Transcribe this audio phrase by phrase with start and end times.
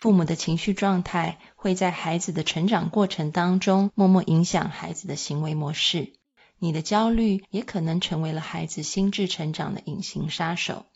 [0.00, 6.14] 父母的情绪状态会在孩子的成长过程当中默默影响孩子的行为模式。
[6.58, 10.86] 你的焦虑也可能成为了孩子心智成长的隐形杀手，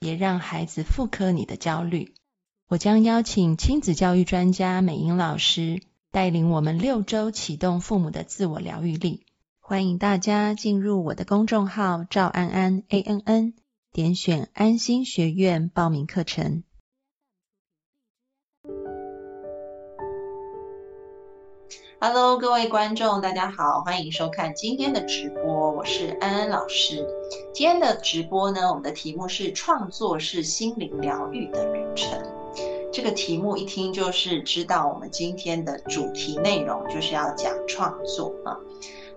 [0.00, 2.12] 也让孩子复刻你的焦虑。
[2.68, 9.26] 我将邀请亲子教育专家美英老师带领我们六周启动父母的自我疗愈力。
[9.60, 13.54] 欢迎大家进入我的公众号赵安安 A N N，
[13.92, 16.64] 点选安心学院报名课程。
[22.02, 27.06] Hello，各位观众，大家好，欢迎收看今天的直播，我是安安老师。
[27.52, 32.18] 今天的直播呢，我们的题目是“创作是心灵疗愈的旅程”。
[32.90, 38.56] 这个题目一听就是知道我们今天的主题内容就是要讲创作啊。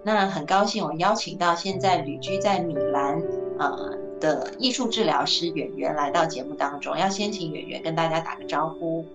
[0.03, 3.23] 那很高兴我邀请到现在旅居在米兰
[3.59, 9.05] 呃的艺术治疗师圆圆来到节目当中，要先请圆圆跟大家打个招呼。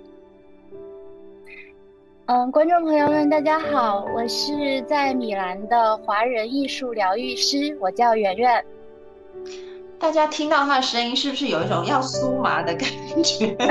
[2.29, 8.63] 嗯，观众朋友们，大家好，我是在米兰的华人艺术疗愈师，我叫圆圆。
[9.99, 12.87] 大家听到他的声音，是不是有一种要酥麻的感
[13.25, 13.57] 觉？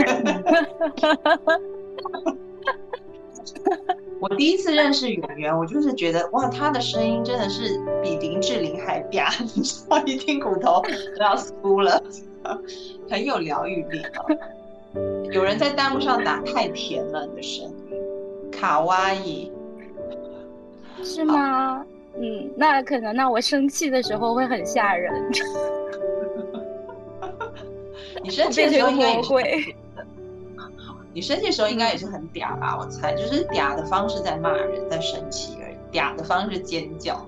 [4.20, 10.82] 我第一次认识圆圆，我就是觉得哇，他的声音真的是比林志玲还嗲， 你知道，一听骨头
[11.16, 12.02] 都要酥了，
[13.08, 14.02] 很有疗愈力。
[15.32, 17.77] 有人在弹幕上打太甜了，你的声音。
[18.58, 19.52] 卡哇伊
[21.04, 21.86] 是吗？
[22.20, 25.14] 嗯，那可能那我生气的时候会很吓人。
[28.24, 29.76] 你生气的时候应该也会。
[31.14, 32.76] 你生气的时候应该也是很嗲吧？
[32.80, 35.76] 我猜，就是嗲的方式在骂人，在生气而已。
[35.96, 37.24] 嗲的方式尖叫，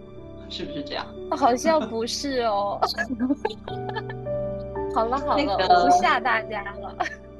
[0.49, 1.05] 是不是这样？
[1.37, 2.79] 好像不是哦。
[4.95, 6.95] 好 了好了，不吓大家了。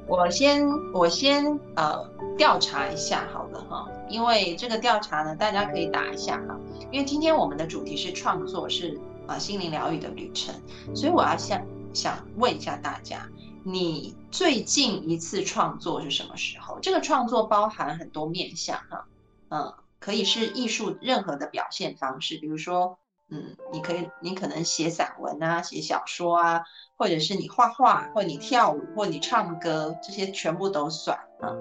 [0.10, 6.60] 我先我先呃调查一下好了哈，因为这个调查呢，大家可以打一下哈。
[6.92, 10.56] 因为今天我们的主题是创作，是啊心灵疗愈的旅程，
[10.96, 13.30] 所以我要想想问一下大家，
[13.64, 16.80] 你最近一次创作是什么时候？
[16.82, 19.06] 这个创作包含很多面向哈，
[19.50, 22.98] 嗯，可以是艺术任何的表现方式，比如说。
[23.32, 26.64] 嗯，你可以，你可能写散文啊，写小说啊，
[27.00, 31.56] 或者是你画画，或你跳舞，或你唱歌，这些全部都算啊。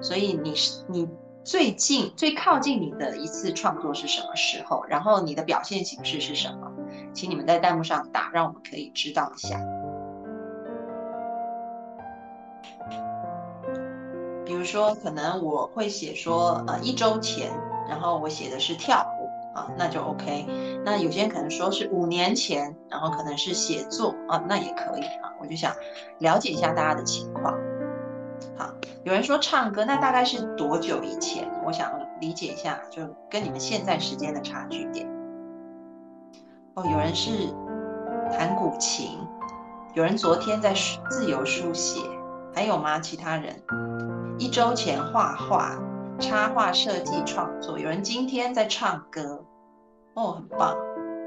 [0.00, 1.08] 所以你是你
[1.42, 4.84] 最近最靠近你的一次创作是什么时候？
[4.88, 6.70] 然后你的表现形式是什么？
[7.12, 9.60] 请你们在弹幕上打，让我们可以知道一下。
[14.46, 17.50] 比如说，可能我会写说，呃，一周前，
[17.88, 19.04] 然后我写的是跳。
[19.54, 20.46] 啊，那就 OK。
[20.84, 25.32] 那有些人可能说是五年前，然后可能是写作啊，那也可以啊。
[25.40, 25.74] 我就想
[26.18, 27.54] 了解一下大家的情况。
[28.56, 28.70] 好，
[29.04, 31.50] 有人说唱歌，那大概是多久以前？
[31.64, 31.90] 我想
[32.20, 35.08] 理解一下，就跟你们现在时间的差距点。
[36.74, 37.52] 哦，有人是
[38.32, 39.18] 弹古琴，
[39.94, 40.72] 有人昨天在
[41.10, 42.00] 自由书写，
[42.54, 43.00] 还有吗？
[43.00, 43.54] 其他人
[44.38, 45.76] 一周前画画。
[46.20, 49.42] 插画设计创作，有人今天在唱歌，
[50.14, 50.76] 哦，很棒。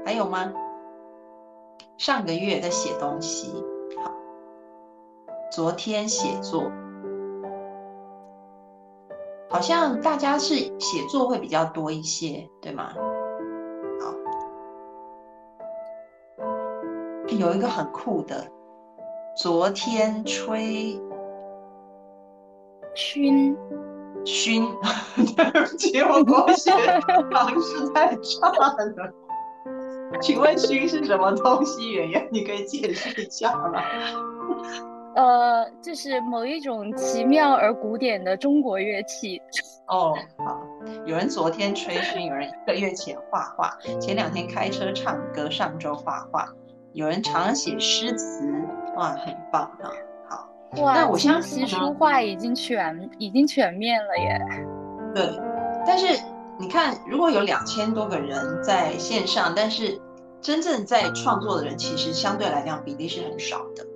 [0.06, 0.52] 还有吗？
[1.98, 3.52] 上个月在写东西，
[4.02, 4.12] 好。
[5.50, 6.70] 昨天写作，
[9.50, 12.92] 好像大家是写作会比较多一些，对吗？
[14.00, 14.14] 好，
[17.26, 18.46] 有一个很酷的，
[19.36, 21.00] 昨天吹
[22.94, 23.56] 熏。
[24.24, 24.66] 熏，
[25.36, 26.70] 对不起，我国学
[27.30, 29.12] 方式太差了。
[30.20, 31.92] 请问熏是什么东西？
[31.92, 33.82] 圆圆，你可以解释一下吗？
[35.16, 39.40] 呃，就是某一种奇妙而古典的中国乐器。
[39.88, 40.60] 哦，好。
[41.06, 46.48] 有人昨天吹熏，有人一个月前画画，前两天开车唱歌，上周画画，
[46.92, 48.50] 有人常写诗词，
[48.96, 49.90] 哇，很棒啊！
[50.82, 54.40] 哇，我相信书画已经全已经全面了耶。
[55.14, 55.40] 对，
[55.86, 56.06] 但是
[56.58, 60.00] 你看，如果有两千多个人在线上，但是
[60.40, 63.86] 真正在创作的人其实相对来讲比例是很少的。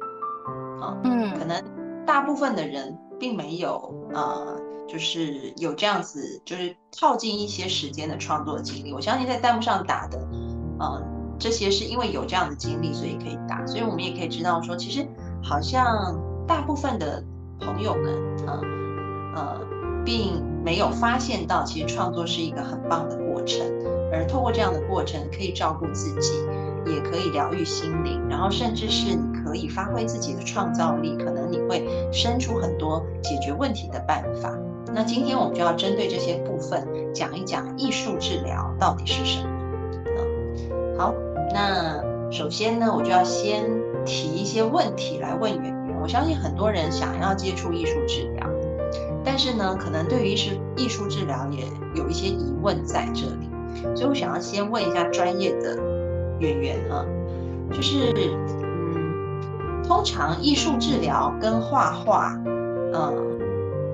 [0.80, 1.62] 啊，嗯，可能
[2.06, 8.92] 大部分的人并没有呃，就是有这样子，就是靠近一些时间的创作经历。
[8.92, 10.18] 我相信在弹幕上打的，
[10.78, 11.02] 呃，
[11.38, 13.66] 这些是因为有这样的经历，所以可以打。
[13.66, 15.06] 所以我们也可以知道说，其实
[15.42, 16.16] 好像
[16.48, 17.22] 大部分的
[17.60, 18.12] 朋友们，
[18.46, 18.60] 呃
[19.36, 19.60] 呃，
[20.04, 23.64] 并没有发现到，其实创作是一个很棒的过程，
[24.10, 26.32] 而透过这样的过程，可以照顾自己。
[26.86, 34.56] 也可以疗愈心灵，然后甚至是你可以发挥自己的创造力，可能你会生出很多解决问题的办法。
[34.94, 39.50] 那今天我们就要针对这些部分讲一讲艺术治疗到底是什么。
[40.06, 41.12] 嗯，好，
[41.52, 42.00] 那
[42.30, 43.68] 首先呢，我就要先
[44.06, 45.77] 提一些问题来问圆圆。
[46.00, 48.46] 我相信很多人想要接触艺术治疗，
[49.24, 51.64] 但是呢，可能对于是艺术治疗也
[51.94, 53.48] 有一些疑问在这里，
[53.94, 55.76] 所以我想要先问一下专业的。
[56.40, 57.04] 演员啊，
[57.72, 58.14] 就是
[58.62, 63.40] 嗯，通常艺术治疗跟画画，嗯，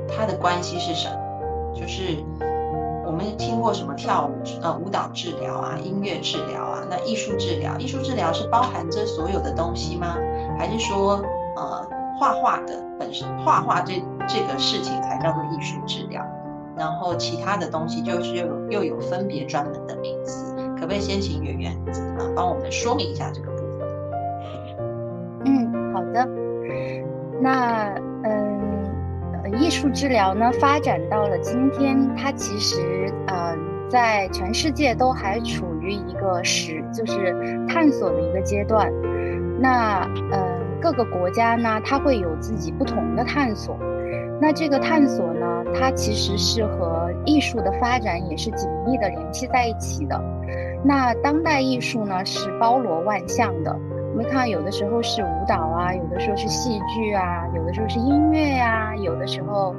[0.06, 1.16] 它的关系是什么？
[1.74, 2.18] 就是
[3.06, 10.14] 我们听过什么跳舞呃舞蹈治疗啊、音乐治疗啊，那艺术治疗，艺术治疗是包含这所有的东西吗？
[10.58, 11.24] 还是说
[11.56, 13.94] 呃画画的本身画画这
[14.26, 16.22] 这个事情才叫做艺术治疗？
[16.76, 20.54] 然后其他的东西就是又有又有分别专门的名字？
[20.76, 21.72] 可不可以先请圆圆
[22.18, 23.88] 啊帮我们说明一下这个部分？
[25.44, 26.28] 嗯，好的。
[27.40, 38.92] 那嗯，艺术治疗呢发展到了今天，它其实嗯在全世界都还处于一个实就是探索的一个阶段。
[39.60, 40.53] 那嗯
[40.84, 43.74] 各个国家呢，它会有自己不同的探索。
[44.38, 50.22] 那这个探索呢，它其实是和艺术的发展也是紧密的联系在一起的。
[50.84, 53.74] 那当代艺术呢是包罗万象的，
[54.14, 59.74] 我们看有的时候是舞蹈啊，有的时候是戏剧啊，有的时候是音乐呀，有的时候，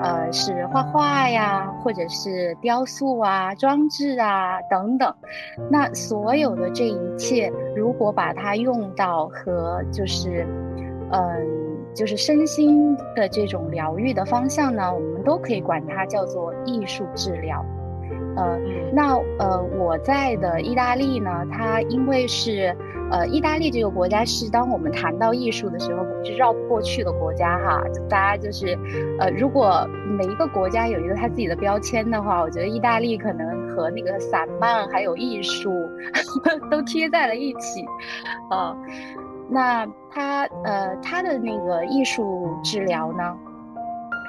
[0.00, 5.14] 呃是画画呀，或者是雕塑啊、装置啊等等。
[5.70, 10.46] 那所有的这一切，如果把它用到和就是，
[11.10, 11.46] 嗯，
[11.94, 17.62] 就是身心的这种疗愈的方向呢，我们都可以管它叫做艺术治疗。
[18.36, 18.58] 呃，
[18.92, 22.74] 那呃，我在的意大利呢，它因为是，
[23.10, 27.82] 呃，意大利这个国家是当我们谈到艺术的时候，是绕不过去的国家哈。
[28.08, 28.76] 大家就是，
[29.18, 29.86] 呃，如果
[30.18, 35.70] 每一个国家有一个它自己的标签的话，我觉得意大利可能和那个散漫还有艺术
[36.70, 37.84] 都贴在了一起，
[38.50, 38.76] 啊，
[39.48, 43.36] 那它呃，它的那个艺术治疗呢，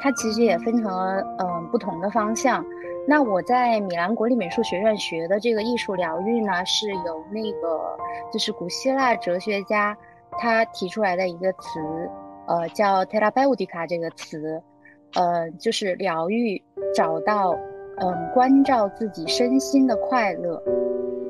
[0.03, 2.63] 它其实也分成了嗯不同的方向。
[3.07, 7.95] 那我在米兰国立美术学院学的这个艺术疗愈呢，是由那个
[8.33, 9.95] 就是古希腊哲学家
[10.39, 11.79] 他提出来的一个词，
[12.47, 14.59] 呃，叫 terapeutica 这个词，
[15.13, 16.61] 呃，就是疗愈，
[16.95, 17.55] 找到
[17.97, 20.61] 嗯关照自己身心的快乐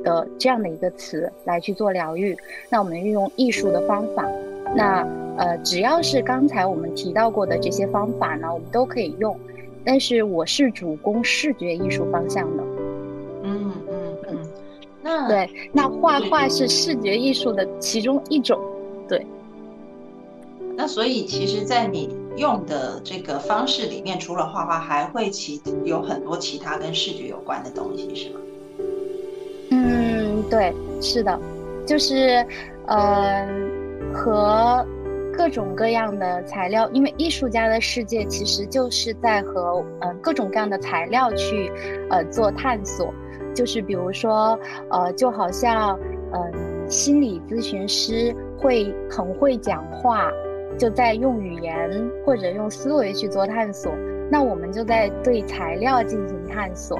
[0.02, 2.38] 的这样的一个词来去做疗愈。
[2.70, 4.26] 那我们运用艺术的方法，
[4.74, 5.06] 那
[5.38, 9.38] 呃只要是刚才我们提到过的这些方法呢，我们都可以用。
[9.86, 12.64] 但是我是主攻视觉艺术方向的，
[13.44, 14.38] 嗯嗯嗯，
[15.04, 18.60] 那对，那画画是视觉艺术的其中一种，
[19.08, 19.26] 对。
[20.76, 28.40] 那所以其实，在你用的这个方式里面，除了画画，还会其有很多其他跟视觉有关的东西，是吗？
[29.70, 31.40] 嗯，对，是的，
[31.86, 32.46] 就是，
[32.88, 33.48] 呃，
[34.14, 34.86] 和。
[35.38, 41.72] 各种各样的材料，因为艺术家的世界其实就是在和嗯各种各样的材料去
[42.10, 43.14] 呃做探索，
[43.54, 44.58] 就是比如说
[44.90, 46.00] 呃就好像
[46.34, 50.32] 嗯心理咨询师会很会讲话，
[50.78, 53.92] 就在用语言或者用思维去做探索，
[54.32, 56.98] 那我们就在对材料进行探索，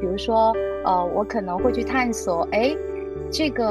[0.00, 0.54] 比如说
[0.84, 2.76] 呃我可能会去探索，哎
[3.30, 3.66] 这个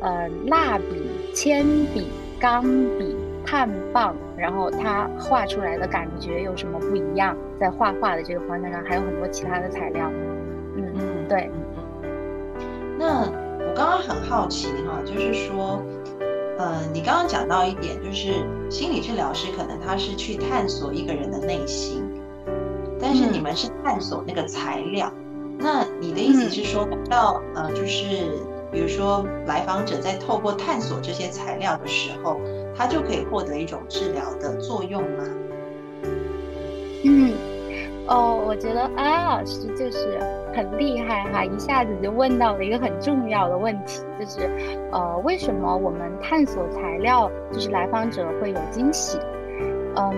[0.00, 1.64] 呃蜡笔、铅
[1.94, 2.62] 笔、钢
[2.98, 3.16] 笔。
[3.44, 7.36] 碳棒，然后它画出来的感觉有什么不一样？
[7.60, 10.10] 在画画的这个方向上，还有很多其他的材料。
[10.76, 11.50] 嗯嗯，对。
[12.98, 15.82] 那我刚刚很好奇哈，就是说，
[16.58, 18.32] 呃，你刚刚讲到一点，就是
[18.70, 22.02] 心理治疗师可能他是去探索一个人的内心，
[23.00, 25.12] 但是你们是探索那个材料。
[25.58, 28.32] 那你的意思是说，到呃，就是
[28.72, 32.40] 比如说来访者在透过探索这些材料的时候。
[32.74, 35.24] 它就可以获得一种治疗的作用吗？
[37.04, 37.32] 嗯，
[38.06, 40.18] 哦，我觉得安老师就是
[40.54, 44.48] 很厉害哈，一下子就问到了一个很重要的问题，就是
[44.92, 49.18] 呃，为什么我们探索材料，就是来访者会有惊喜？
[49.96, 50.14] 嗯，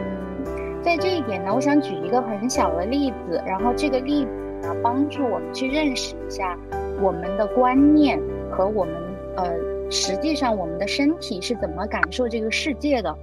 [0.82, 6.56] 在这一点呢，我想举一个很小的例子，然后这个例子呢，帮助我们去认识一下
[7.00, 8.20] 我们的观念
[8.50, 8.94] 和我们
[9.36, 9.52] 呃，
[9.90, 13.16] 实际上我们的身体是怎么感受这个世界的。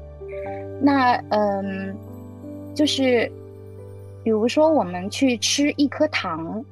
[0.81, 1.95] 那嗯，
[2.73, 3.31] 就是
[4.23, 6.63] 比如说我们去吃一颗糖。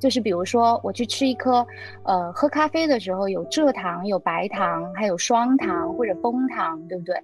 [0.00, 1.66] 就是比如说，我去吃一颗，
[2.02, 7.16] 呃，喝咖啡的时候有蔗糖、有白糖，还有双糖或者枫糖，对不对？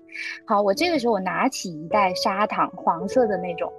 [0.46, 3.70] 好，我这个时候我拿起一袋砂糖，黄色的那种。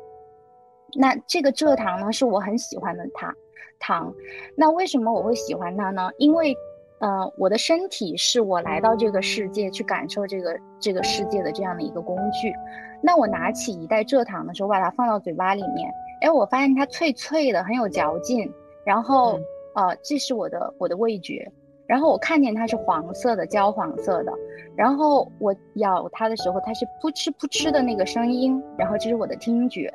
[0.94, 3.34] 那这个蔗糖呢，是我很喜欢的糖
[3.80, 4.14] 糖。
[4.56, 6.12] 那为什么我会喜欢它呢？
[6.20, 6.56] 因为，
[7.02, 12.54] 呃，我的身体是我来到这个世界去感受这个这个世界的这样的一个工具。
[13.02, 15.92] 那我拿起一袋蔗糖的时候，把它放到嘴巴里面，
[16.22, 18.48] 哎，我发现它脆脆的，很有嚼劲。
[18.84, 19.40] 然后，
[19.74, 21.52] 呃，这是我的我的味觉。
[21.88, 24.32] 然后我看见它是黄色的，焦黄色的。
[24.76, 28.62] 然后我咬它的时候，它是扑哧扑哧的那个声音。
[28.78, 29.92] 然后这是我的听觉。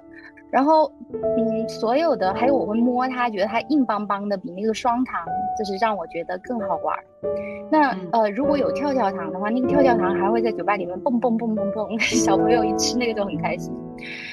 [0.57, 5.23] 然后，嗯，所有的还有我会摸它，觉得它硬邦邦的，比那个双糖
[5.59, 6.97] 就是让我觉得更好玩。
[7.71, 13.71] 那呃，如果有跳跳糖的话，那个跳跳糖还会在酒吧里面蹦蹦蹦蹦蹦， 小朋友一吃那个就很开心。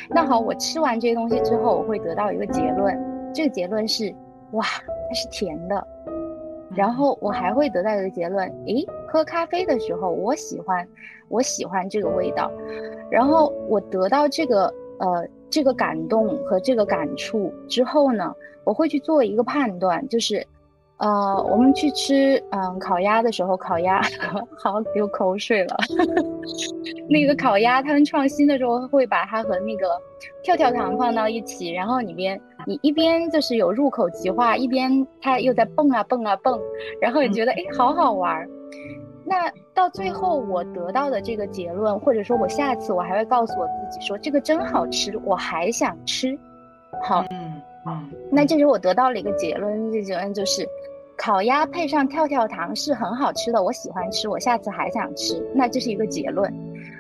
[0.10, 2.98] 那好，我吃完这些东西之后，我会得到一个结论，
[3.34, 4.16] 这个结论是。
[4.52, 4.64] 哇，
[5.10, 5.84] 它是甜的，
[6.76, 10.88] 然后我还会得到一个结论，诶，喝咖啡的时候我喜欢，
[11.28, 12.52] 我喜欢这个味道，
[13.10, 18.34] 然后我得到这个呃这个感动和这个感触之后呢，
[18.64, 20.46] 我会去做一个判断，就是。
[20.98, 21.10] 呃，
[21.52, 24.02] 我们去吃嗯烤鸭的时候，烤鸭
[24.58, 25.76] 好流口水了。
[27.10, 30.00] 那个烤鸭他们创新的时候，会把它和那个
[30.44, 36.58] 跳跳糖放到一起，然后里边你一边就是有入口即化，一边它又在蹦啊蹦啊蹦，
[37.02, 38.48] 然后你觉得哎好好玩。
[39.26, 46.38] 那到最后我得到的这个结论，或者说我下次我还会告诉我自己说这个真好吃，我还想吃。
[47.04, 50.68] 好，嗯嗯，那这时候我得到了一个结论，这结论就是。
[51.16, 55.40] 烤鸭配上跳跳糖是很好吃的，我喜欢吃，我下次还想吃。
[55.54, 56.52] 那这是一个结论。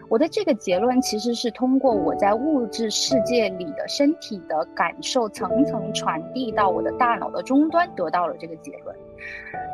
[0.07, 8.95] 我的这个结论其实是通过我在物质世界里的身体的感受层层传递到我的大脑的终端得到了这个结论。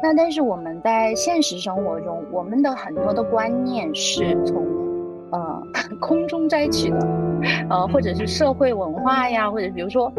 [0.02, 4.66] 那但是我们在现实生活中，我们的很多的观念是从。
[5.32, 5.64] 呃，
[6.02, 7.08] 空中摘取的，
[7.70, 10.12] 呃，或者是社会文化呀，或者比如说，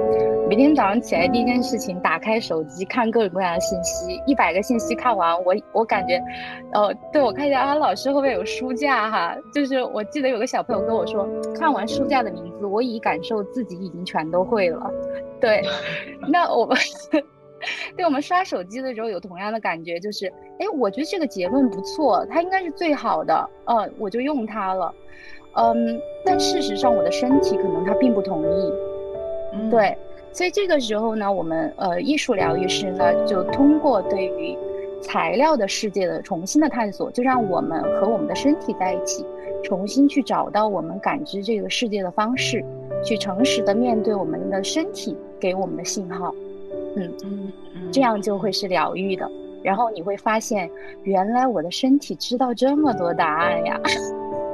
[0.48, 6.22] 每天早上起来第一件事情，打开手机看各种各样的信息，一百个信息看完，我我感觉，
[6.74, 14.88] 呃，对我看一下啊，老师后面有书架哈，就是我记得有个小朋友跟我说，看完书架的名字，我已感受自己已经全都会了，
[15.40, 15.60] 对，
[16.30, 16.76] 那我们。
[17.96, 20.26] 对我们刷手机的时候有同样的感觉，就是，
[20.58, 24.94] 哎，我觉得这个结论不错，它应该是最好的，呃，我就用它了，
[25.56, 28.72] 嗯，但事实上我的身体可能它并不同意，
[29.70, 29.96] 对，
[30.32, 34.56] 所以这个时候呢，我们呃艺术疗愈师呢就通过对于
[35.02, 39.24] 材料的世界的重新的探索，就让我们和我们的身体在一起，
[39.62, 42.64] 重新去找到我们感知这个世界的方式，
[43.04, 46.34] 去诚实的面对我们的身体给我们的信号。
[46.96, 49.30] 嗯嗯嗯，这样就会是疗愈的。
[49.62, 50.70] 然后你会发现，
[51.02, 53.80] 原来我的身体知道这么多答案呀。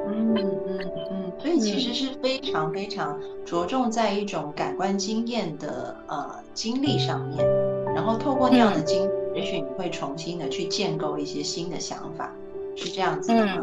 [0.09, 0.79] 嗯嗯
[1.11, 7.47] 嗯，所以其实是非常非常着重在一种感官经验的呃经历上面，
[7.95, 12.33] 然后透过那样的经，也许你会重新的去建构一些新的想法，
[12.75, 13.63] 是这样子的吗？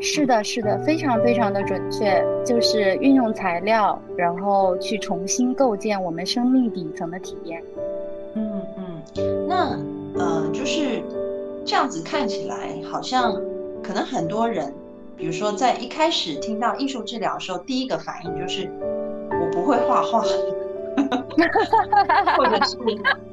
[0.00, 7.62] 是的，是的，非常非常的准确，就是运用材料，然后去重新构建我们生命底层的体验。
[8.34, 9.02] 嗯嗯，
[9.48, 9.78] 那
[10.18, 11.02] 呃，就是
[11.64, 13.32] 这样子看起来，好像
[13.82, 14.74] 可能很多人，
[15.16, 18.70] 比如说在一开始听到艺术治疗的时候，第一个反应就是
[19.30, 20.20] 我不会画画，
[22.36, 22.76] 或者是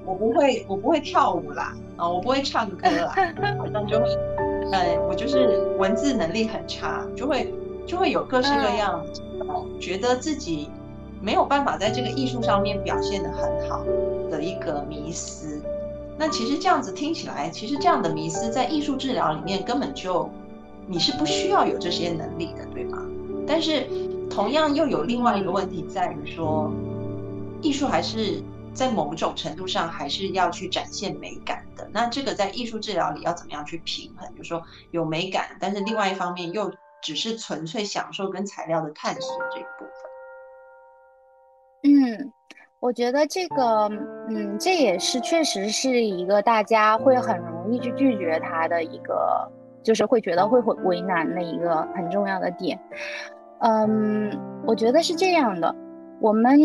[0.05, 3.13] 我不会我不会跳舞啦，啊，我不会唱歌啦，
[3.57, 4.00] 好像就。
[4.71, 7.53] 呃，我就是文字能力很差，就会
[7.85, 9.03] 就会有各式各样，
[9.79, 10.69] 觉得自己
[11.21, 13.83] 没有办法在这个艺术上面表现的很好
[14.29, 15.61] 的一个迷思。
[16.17, 20.29] 那其实这样子听起来，其实这样的迷思在艺术治疗里面根本就
[20.88, 23.03] 你是不需要有这些能力的，对吗？
[23.47, 23.88] 但是
[24.29, 26.71] 同样又有另外一个问题在于说，
[27.61, 28.41] 艺术还是。
[28.73, 31.88] 在某种程度上，还是要去展现美感的。
[31.91, 34.29] 那这个在艺术治疗里要怎么样去平衡？
[34.35, 34.61] 就是说
[34.91, 36.71] 有美感，但是另外一方面又
[37.01, 39.91] 只是纯粹享受跟材料的探索这一部分。
[41.83, 42.33] 嗯，
[42.79, 43.89] 我觉得这个，
[44.29, 49.49] 嗯，这也是确实是一个大家会很容易去拒绝他的一个，
[49.81, 52.77] 就是会觉得会会为难的一个很重要的点。
[53.59, 54.29] 嗯，
[54.65, 55.73] 我觉得是这样的，
[56.19, 56.59] 我们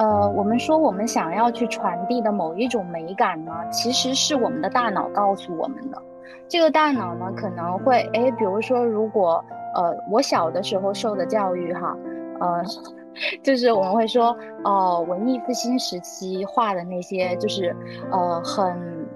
[0.00, 6.02] 呃，我们说我们想要去传递的某一种美感呢，其实是我们的大脑告诉我们的。
[6.48, 11.94] 这个大脑呢，可能会哎，比如说，如果呃，我小的时候受的教育哈，
[12.40, 12.64] 呃，
[13.44, 17.76] 就是我们会说，哦，文艺复兴时期画的那些，就是
[18.10, 19.06] 呃，很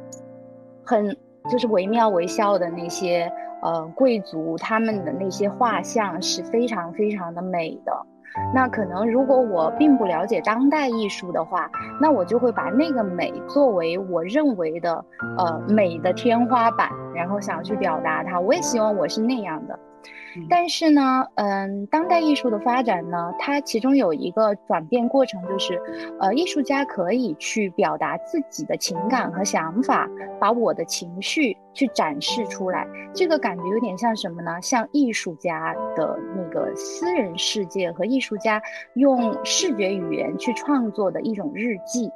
[0.85, 1.17] 很
[1.51, 3.33] 就是惟妙惟肖的那些。
[3.63, 8.07] 呃，贵族他们的那些画像是非常非常的美的。
[8.55, 15.05] 那可能如果我并不了解当代艺术的话，那我就会把那个美作为我认为的
[15.39, 18.41] 呃美的天花板，然后想去表达它。
[18.41, 19.79] 我也希望我是那样的。
[20.49, 25.81] 但是呢，嗯，当代艺术的发展呢，它其中有一个转变过程，就是，
[26.21, 30.09] 呃，艺术家可以去表达自己的情感和想法，
[30.41, 32.87] 把我的情绪去展示出来。
[33.15, 34.61] 这个感觉有点像什么呢？
[34.61, 38.61] 像艺术家的那个私人世界和艺术家
[38.95, 42.11] 用视觉语言去创作的一种日记。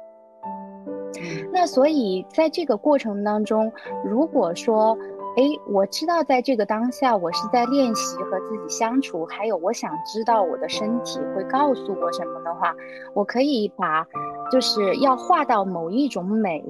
[1.51, 3.71] 那所以在这个过程当中，
[4.05, 4.97] 如果说，
[5.37, 12.75] 哎，我知道，在这个当下，我是在练习和自己相处，还有我想知道我的身体会告诉我什么的话，
[13.13, 14.05] 我可以把，
[14.51, 16.63] 就是要画到某一种美。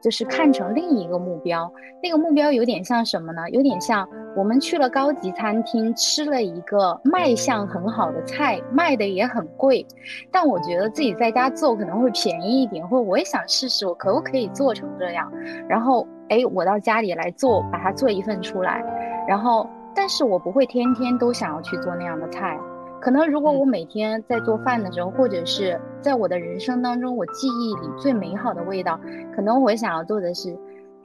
[0.00, 1.68] 就是看成另一个目标，
[2.00, 3.50] 那个目标有点像什么呢？
[3.50, 9.84] 有点像我们去了高级餐厅，吃了一个卖相很好的菜，卖的也很贵，
[10.30, 15.28] 但我觉得自己在家做可能会便宜一点，或者我也想试试，我可不可以做成这样？
[15.68, 18.82] 然后，哎，我到家里来做，把它做一份出来，
[19.26, 22.58] 然后，但是我不会天天都想要去做那样的菜。
[23.00, 28.98] 可能如果我每天在做饭的时候，或者是在我的人生当中，我记忆里最美好的味道，
[29.34, 30.52] 可能我想要做的是，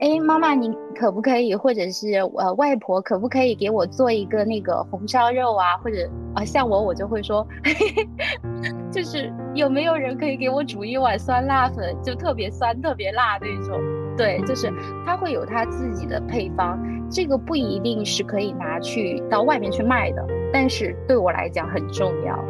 [0.00, 5.76] 哎，妈妈，你可不可以，或者是呃，外婆可不可以给我做一个那个红烧肉啊？
[5.84, 7.46] 或者啊，像我，我就会说，
[8.90, 13.80] 就是有没有人可以给我煮一碗酸辣粉，就特别酸、特别辣那种。
[14.16, 14.72] 对，就是
[15.04, 16.78] 它会有它自己的配方，
[17.10, 20.24] 这个不一定是可以拿去到外面去卖的。
[20.52, 22.44] 但是对我来讲很重要。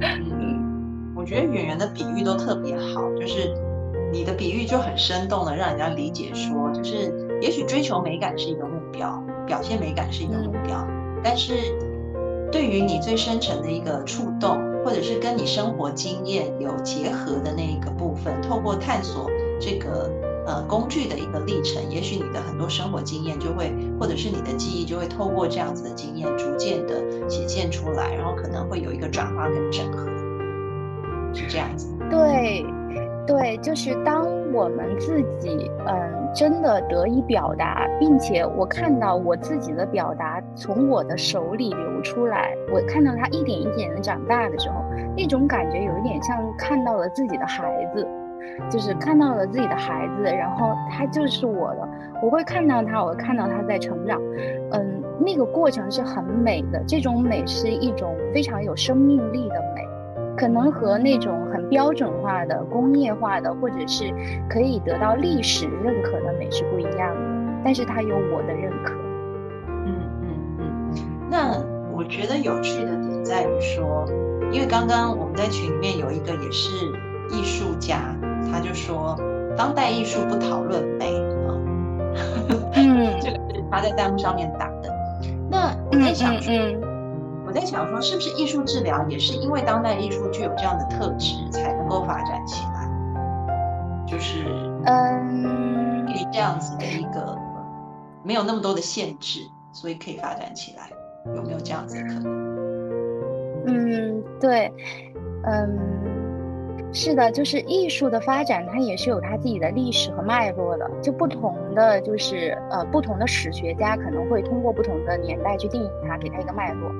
[0.00, 3.54] 嗯，我觉得演员的比喻都特别好，就是
[4.12, 10.84] 你的比喻就很生动的让人家理解说，就是也许追求美感是一个目标，表现美感是一个目标，
[11.22, 11.52] 但是
[12.50, 20.10] 对于你最深层的一个触动，或者是跟你生活经验有结合的那一个部分，透过探索这个。
[20.48, 26.94] 呃，工具的一个历程，也许你的很多生活经验就会，或者是你的记忆就会透过这样子的经验，逐渐的
[27.28, 30.06] 显现出来，然后可能会有一个转化跟整合，
[31.34, 31.94] 是这样子。
[32.08, 32.64] 对，
[33.26, 44.82] 对，就是当我们自己，嗯，真的得以表达，并且我看到我自己的表达从我的手里流出来，我看到它一点一点的长大的时候，
[45.14, 48.08] 那种感觉有一点像看到了自己的孩子。
[48.70, 51.88] 就是看到了自己的孩子，然后他就是我的，
[52.22, 54.20] 我会看到他，我会看到他在成长，
[54.72, 59.82] 嗯，那个过程是很美的，这种美是一种非常有生命力的美，
[60.36, 64.12] 可能和那种很标准化的工业化的，或者是
[64.50, 68.94] 可以得到历史认可的美是不一样的，但是它有我的认可。
[69.86, 70.92] 嗯嗯嗯，
[71.30, 71.62] 那
[71.96, 74.04] 我觉得有趣的点在于说，
[74.50, 76.86] 因为刚刚我们在群里面有一个也是
[77.30, 78.14] 艺术家。
[78.50, 79.16] 他就说，
[79.56, 81.54] 当代艺术不讨论美啊，
[82.74, 84.94] 嗯， 这个是他在弹幕上面打的。
[85.50, 86.54] 那我在想说，
[87.46, 92.88] 我在想说，是不是艺术治疗也是因为当代艺术具有这样的特质，才能够发展起来？
[94.06, 94.44] 就是，
[94.84, 97.36] 嗯，以这样子的一个
[98.22, 99.40] 没有那么多的限制，
[99.72, 100.90] 所以可以发展起来，
[101.34, 102.48] 有没有这样子的可能？
[103.66, 104.72] 嗯，对，
[105.44, 106.17] 嗯。
[106.90, 110.90] 是的，就是艺术的发展，它也是有它自己的历史和脉络的。
[111.02, 116.90] 就不同的，就是呃，不同的史学家可能会通过不同的年代去定义它，给它一个脉络。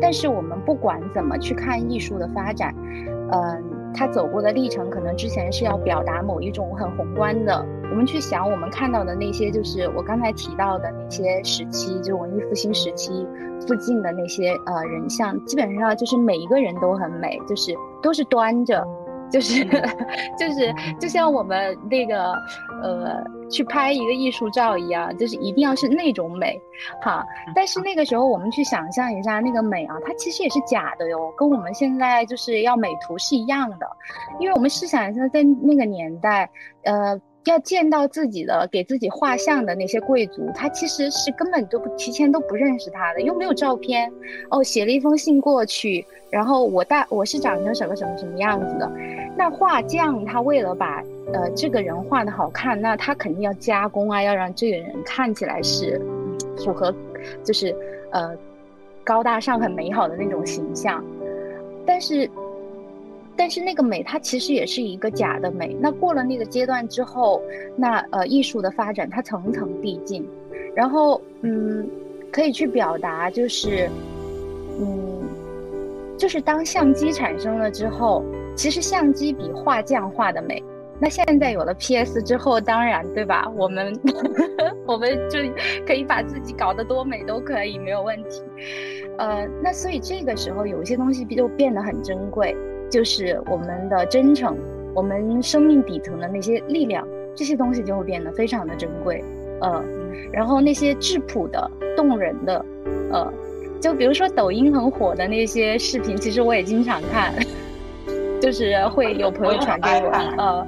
[0.00, 2.72] 但是我们不管怎么去看艺术的发展，
[3.32, 7.66] 嗯，它走过的历程，可能之前是要表达某一种很宏观的。
[7.90, 13.26] 我们去想，我们看到的那些，就是我刚才提到的那些时期，就文艺复兴时期
[13.66, 18.82] 附近的那些呃人像，基本上就是每一个人都很美，就是都是端着。
[19.32, 19.64] 就是
[20.38, 22.32] 就是就像我们那个
[22.82, 26.60] 呃去拍一个艺术照一样，就是一定要是那种美，
[27.00, 27.24] 哈。
[27.54, 33.86] 但是那个时候我们去想象一下那个美啊，它其实也是假的哟，跟我们现在就是要美图是一样的。
[34.38, 36.48] 因为我们试想一下，在那个年代，
[36.84, 44.10] 呃，要见到自己的给自己画像的那些贵族，他其实是根本都不提前都不认识他的，又没有照片。
[44.50, 48.90] 哦，写了一封信过去，然后我大我是长成什么什么什么样子的。
[49.36, 56.00] 那画匠他为了把呃这个人画的好看，那他肯定要加工啊，要让这个人看起来是
[56.56, 56.94] 符合，
[57.42, 57.74] 就是
[58.10, 58.36] 呃
[59.04, 61.04] 高大上、很美好的那种形象。
[61.86, 62.28] 但是。
[63.34, 65.74] 但是那个美，它其实也是一个假的美。
[65.80, 67.40] 那过了那个阶段之后，
[67.74, 70.22] 那呃，艺术的发展它层层递进，
[70.74, 71.88] 然后嗯，
[72.30, 73.88] 可以去表达，就是
[74.78, 75.11] 嗯，
[76.22, 78.22] 就是当相机产生了之后，
[78.54, 80.62] 其实相机比画匠画的美。
[81.00, 83.50] 那现在有了 PS 之后，当然对吧？
[83.56, 83.92] 我们
[84.86, 85.40] 我们就
[85.84, 88.40] 可以把自己搞得多美都可以，没有问题。
[89.18, 92.56] 呃，那所以这个时候有一些东西就变得很珍贵。
[92.88, 94.56] 就是我们的真诚，
[94.94, 97.04] 我们生命底层的那些力量，
[97.34, 99.24] 这些东西就会变得非常的珍贵，
[99.60, 99.84] 呃，
[100.32, 102.64] 然后那些质朴的、动人的，
[103.10, 103.32] 呃，
[103.82, 107.34] 就比如说抖音很火的那些视频，其实我也经常看，
[108.40, 110.66] 就是会有朋友传给我，呃，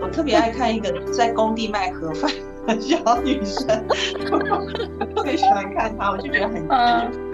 [0.00, 2.30] 我特别爱看一个在工地卖盒饭
[2.66, 3.66] 的小女生，
[5.14, 7.30] 特别喜欢看她，我就觉得很质朴，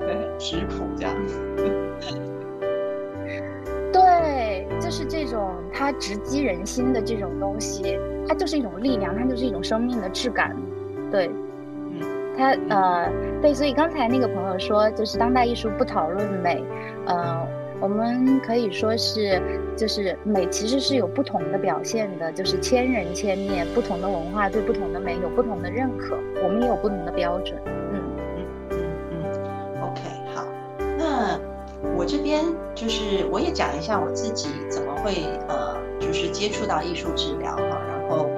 [0.00, 1.38] 对，很质朴这样子。
[4.80, 10.56] 就是这种它直击人心的这种东西，它就是一种力量，它就是一种生命的质感，
[11.12, 11.49] 对，嗯，
[12.40, 16.64] 他呃，对，所以刚才那个朋友说，就是当代艺术不讨论美，
[17.04, 17.46] 呃，
[17.80, 19.40] 我们可以说是，
[19.76, 28.00] 就是美其实是有不同的表现的，就是千人千面，不同的文化对不同的美有不同的认可，我们也有不同的标准，嗯
[28.38, 28.78] 嗯嗯
[29.10, 30.00] 嗯，OK，
[30.34, 30.44] 好，
[30.98, 31.38] 那。
[31.96, 38.28] 我这边就是我也讲一下我自己怎么会呃，就是接触到艺术治疗哈，然后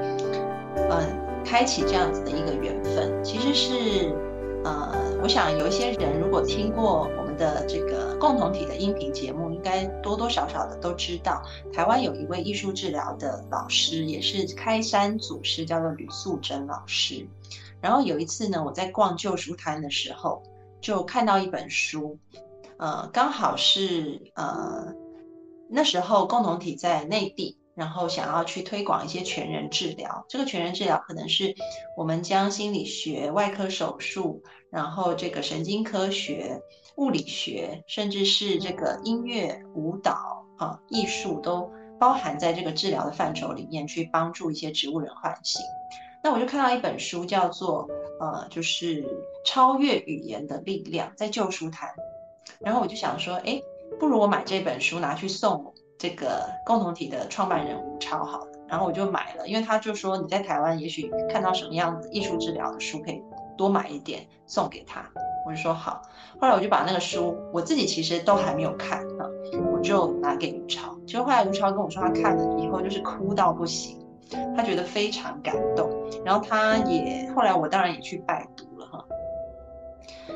[0.76, 4.14] 嗯，开启这样子的一个缘分，其实是
[4.64, 17.26] 呃，我想有一些人如果听过我们的这个共同体的音频节目，应该多多少少的都知道，台湾有一位艺术治疗的老师，也是开山祖师，叫做吕素贞老师。
[17.80, 20.42] 然后有一次呢，我在逛旧书摊的时候，
[20.80, 22.18] 就看到一本书。
[22.76, 24.92] 呃，刚好是呃
[25.68, 30.24] 那时候共同体在内地，然后想要去推广一些全人治疗。
[30.28, 31.54] 这个全人治疗可能是
[31.96, 36.60] 我们将心理学、外科手术，然后这个神经科学、
[36.96, 45.62] 物理学，甚至是这个音乐、舞蹈啊、艺术都包含在这个治疗的范畴里面，去帮助一些植物人唤醒。
[46.24, 47.88] 那我就看到一本书，叫做
[48.20, 49.04] 呃，就是
[49.44, 51.88] 超越语言的力量，在旧书摊。
[52.60, 53.60] 然后我就想说，哎，
[53.98, 55.71] 不如我买这本书拿去送
[56.02, 58.46] 这个共同体的创办人吴超好了。
[58.66, 63.22] 然后我就买了，因为他就说你在台湾也许看到什么样子艺术治疗的书，可以
[63.56, 65.08] 多买一点送给他。
[65.46, 66.02] 我就说好。
[66.40, 69.28] 后来我就把那个书，我自己其实都还没有看啊，
[69.72, 70.92] 我就拿给吴超。
[71.06, 73.96] 结果后来吴超跟我说，他看了以后就是哭到不行，
[74.56, 75.88] 他觉得非常感动。
[76.24, 78.44] 然后他也后来我当然也去拜。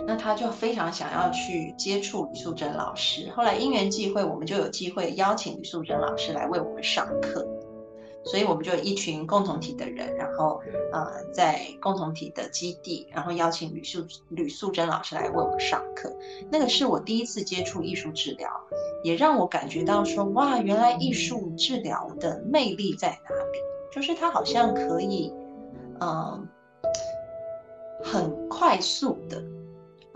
[0.06, 3.30] 那他就非常想要去接触吕素贞老师。
[3.34, 7.46] 后来因缘际会，我们就有机会邀请吕素贞老师来为我们上课。
[8.24, 10.60] 所以我们就一群共同体的人，然后
[10.92, 16.12] 呃，在共同体的基地，然后邀请吕素吕素贞老师来为我们上课。
[16.50, 18.50] 那个是我第一次接触艺术治疗，
[19.04, 23.58] 也让我感觉到说，哇，原来艺术治疗的魅力在哪里？
[23.92, 25.32] 就是它好像可以，
[26.00, 26.48] 嗯，
[28.02, 29.40] 很快速的。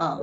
[0.00, 0.18] 嗯，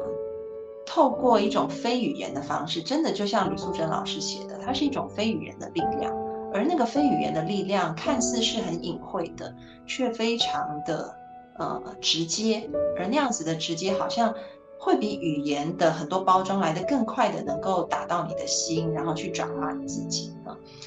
[0.85, 6.13] 透过一种非语言的方式，真的就像吕素珍老师写的，它是一种非语言的力量。
[6.53, 9.53] 而那个非语言的力量，看似是很隐晦的，
[9.85, 11.15] 却非常的
[11.59, 12.69] 呃直接。
[12.97, 14.33] 而那样子的直接，好像
[14.79, 20.33] 会比语言的很多包装来的更快的，能够打到你的心，然后去转化你自己。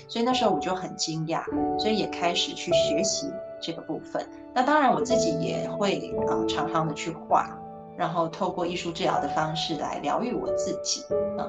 [0.09, 1.45] 所以那时候我就很惊讶，
[1.79, 4.27] 所以也开始去学习这个部分。
[4.55, 7.60] 那当然我自己也会啊，常常的去画。
[8.01, 11.05] 然后透过艺术治疗的方式来疗愈我自己
[11.37, 11.45] 啊。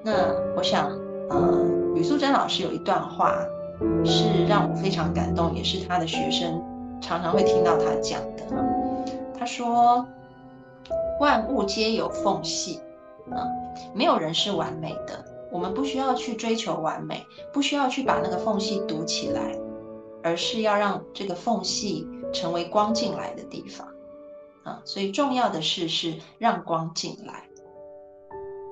[0.00, 0.88] 那我想，
[1.28, 3.34] 呃，吕素珍老师有一段话
[4.04, 6.62] 是让我非常感动，也是他的学生
[7.00, 8.44] 常常会听到他讲的。
[9.36, 10.06] 他说
[11.18, 12.78] ：“万物皆有缝隙，
[13.32, 13.42] 啊，
[13.92, 15.24] 没有人是完美的。
[15.50, 19.58] 我们不需要去追求完美，不需要去把那个缝隙堵起来，
[20.22, 23.84] 而是要让这个缝隙成为光进来的地方。”
[24.64, 27.44] 啊，所以重要的是是让光进来。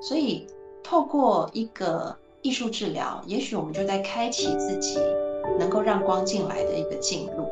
[0.03, 0.47] 所以
[0.83, 4.99] 透过一个艺术治疗，也许我们就在开启自己
[5.59, 7.49] 能够让光进来的一个进路。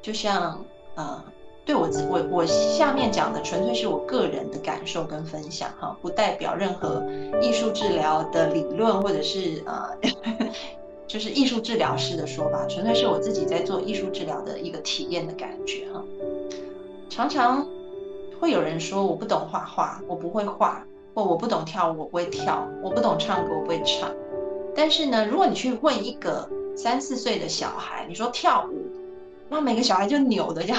[0.00, 1.22] 就像呃，
[1.64, 7.02] 对我我我下面讲的纯粹是我个人的感受跟分享哈，不代表任何
[7.42, 9.90] 艺术治疗的理论或者是呃，
[11.08, 16.02] 就是艺术治疗师的说法，纯粹是我自己在做艺术治疗的一个体验的感觉哈。
[17.16, 17.66] 常常
[18.38, 24.10] 会有人说我不懂画画，我不会画，或我不懂跳舞，我不会跳，我不懂唱歌，我不会唱。
[24.74, 28.84] 但是呢，如果你去问一个三四岁的小孩，你说跳舞。
[29.48, 30.78] 那每个小孩就扭的这样，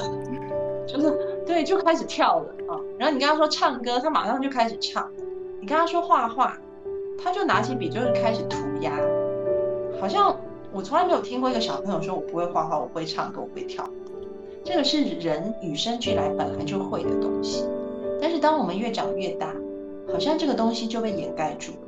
[0.88, 1.10] 就是
[1.44, 2.80] 对，就开始跳了啊。
[2.98, 5.10] 然后你跟他说唱歌，他马上就开始唱。
[5.60, 6.56] 你跟他说画画，
[7.22, 8.92] 他就拿起笔就是开始涂鸦。
[10.00, 10.34] 好像
[10.72, 13.84] 我从来没有听过一个小朋友说我不会画画，我不会唱歌，我不会跳。
[14.68, 17.64] 这个是人与生俱来本来就会的东西。
[18.20, 19.54] 但是当我们越长越大，
[20.12, 21.78] 好像这个东西就被掩盖住了。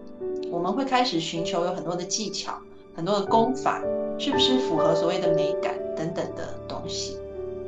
[0.50, 2.54] 我们会开始寻求有很多的技巧。
[2.96, 3.80] 很多的功法
[4.18, 7.16] 是不是符合所谓的美感等等的东西，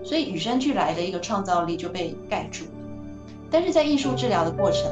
[0.03, 2.71] 所以与生俱来的一个创造力就被盖住了。
[3.51, 4.91] 但是在艺术治疗的过程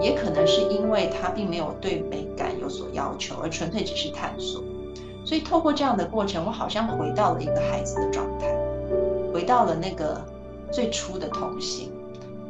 [0.00, 4.62] 里，也可能是因为他并没有对美感有所要求，而纯粹只是探索。
[5.26, 8.48] 所以透过这样的过程，我好像回到了一个孩子的状态，
[9.40, 10.22] 回到了那个
[10.70, 11.90] 最初的童心，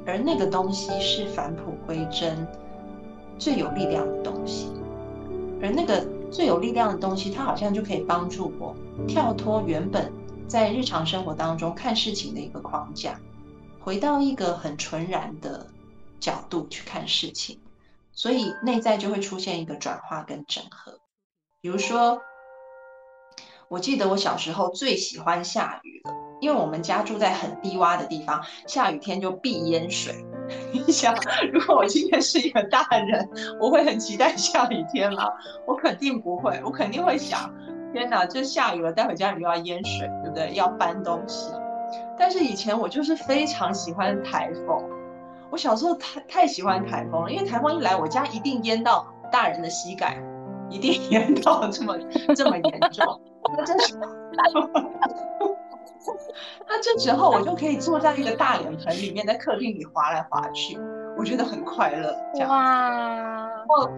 [0.04, 2.44] 而那个东西是返璞归真
[3.38, 4.72] 最有力量的东西，
[5.62, 6.04] 而那个。
[6.30, 8.72] 最有力量的东西，它好像就可以帮助我
[9.08, 10.12] 跳脱原本
[10.46, 13.20] 在日常生活当中看事情的一个框架，
[13.80, 15.66] 回到一个很纯然的
[16.20, 17.58] 角度去看事情，
[18.12, 21.00] 所以内在就会出现一个转化跟整合。
[21.60, 22.22] 比如说，
[23.66, 30.14] 我记得我小时候最喜欢下雨了，因为我们家住在很低洼的地方，下雨天就必淹水。
[30.72, 31.14] 你想，
[31.52, 33.28] 如果我今天是一个大人，
[33.60, 35.28] 我会很期待下雨天吗？
[35.66, 37.54] 我肯定不会，我肯定会想，
[37.92, 40.52] 天哪，这下雨了，待会家里又要淹水，对不对？
[40.54, 41.52] 要搬东西。
[42.18, 44.82] 但是以前我就是非常喜欢台风，
[45.50, 50.20] 我小时候太太喜欢台风了，因为台风一来，我家一定淹到大人的膝盖，
[50.68, 51.96] 一定淹到这么
[52.34, 53.20] 这么严重，
[53.56, 53.94] 那真是。
[56.80, 60.78] 那这时候我就可以坐在一个大脸盆里面，在客厅里滑来滑去，
[61.18, 62.16] 我觉得很快乐。
[62.32, 62.48] 这样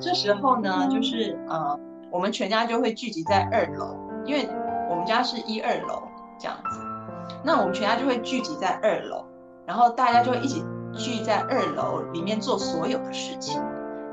[0.00, 1.78] 这时候呢，就是呃，
[2.10, 4.48] 我们全家就会聚集在二楼，因为
[4.90, 6.02] 我们家是一二楼
[6.36, 6.80] 这样子。
[7.44, 9.24] 那我们全家就会聚集在二楼，
[9.64, 13.62] 然后大家就会一起聚在二楼里面做所有的事情。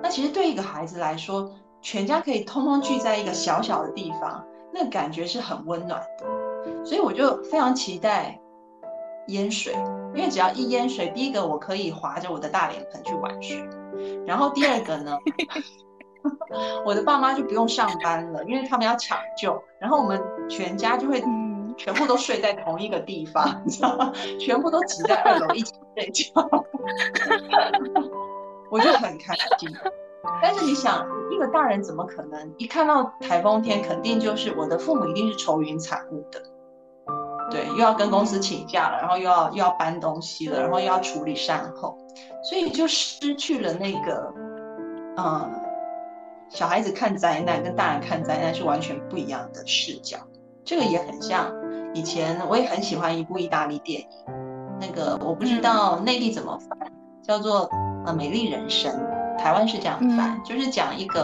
[0.03, 1.51] 那其实对一个孩子来说，
[1.81, 6.85] 全家可以通通聚在一个小小的地方，那感觉是很温暖的。
[6.85, 8.38] 所以我就非常期待
[9.31, 9.73] 淹水，
[10.15, 13.63] 因为只要一淹水，第一个我可以划着我的大脸盆去玩水，
[14.25, 15.17] 然后第二个呢，
[16.85, 21.23] 我的爸妈就不用上班了，因为他们要抢救，然后我们全家就会
[21.77, 24.11] 全部都睡在同一个地方， 你知道吗？
[24.39, 26.33] 全部都挤在二楼一起睡觉，
[28.69, 29.69] 我就很开心。
[30.41, 36.41] 但是你想，一个大人怎么可能一看到台风天，肯定就是我的父母一定是愁云惨雾的。
[37.49, 41.97] 对，又要跟公司请假了，然后又要又要搬东西了，然后又要处理善后，
[42.43, 44.31] 所以就失去了那个，
[45.17, 45.49] 嗯，
[46.49, 50.17] 小孩子看灾难跟大人看灾难是完全不一样的视角。
[50.63, 51.51] 这个也很像
[51.95, 54.07] 以前我也很喜欢一部意大利电影，
[54.79, 56.77] 那个我不知道内地怎么翻，
[57.23, 57.69] 叫做
[58.05, 58.91] 呃《美丽人生》，
[59.37, 61.23] 台湾是这样翻，就是讲一个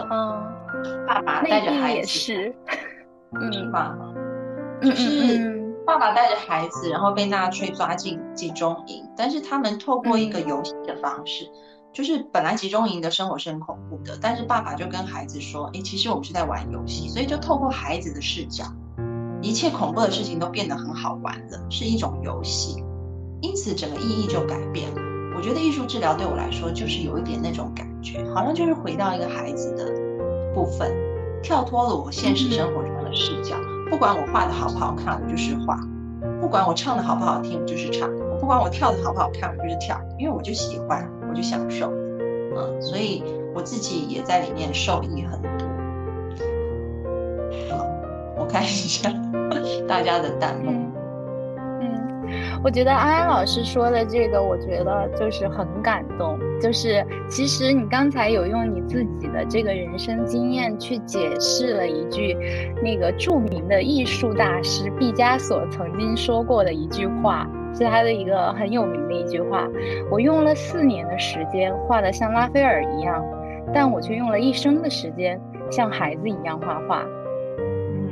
[1.06, 2.54] 爸爸带着孩子，是，
[3.40, 3.96] 嗯，爸
[4.82, 5.65] 就是。
[5.86, 11.48] 爸爸带着孩子，然后被纳粹抓进集中营，但是他们透过一个游戏的方式，
[11.92, 18.64] 就是本来集中营的生活是很恐怖的，但是爸爸就跟孩子说：“哎，其实我们是在玩游戏。”所以就透过孩子的视角，
[19.40, 22.82] 一切恐怖的事情都变得很好玩了，是一种游戏。
[23.40, 25.00] 因此整个意义就改变了。
[25.36, 29.94] 我觉得艺术治疗对我来说，就是有一点那种感觉，好像就是回到一个孩子的
[30.52, 30.92] 部分，
[31.44, 33.54] 跳脱了我现实生活中的视角。
[33.88, 35.76] 不管我画的好不好看，我就是画；
[36.40, 38.08] 不管我唱的好不好听，我就是唱；
[38.40, 40.00] 不管我跳的好不好看，我就是跳。
[40.18, 41.90] 因为我就喜欢，我就享受，
[42.56, 43.22] 嗯，所以
[43.54, 45.66] 我自己也在里面受益很多。
[47.70, 47.86] 好，
[48.36, 49.10] 我看一下
[49.86, 50.85] 大家的弹幕。
[52.66, 56.36] 我觉得安安老师说的这个，我觉得就是很感动。
[56.60, 62.36] 就是其实你刚才有用你自己的这个人生经验去解释了一句，
[62.82, 69.68] 那个著名的艺术大师毕加索曾经说过的一句话，是他的一个很有名的一句话。
[70.10, 73.24] 我用了四年的时间画的像拉斐尔一样，
[73.72, 77.04] 但我却用了一生的时间像孩子一样画画。
[77.60, 78.08] 嗯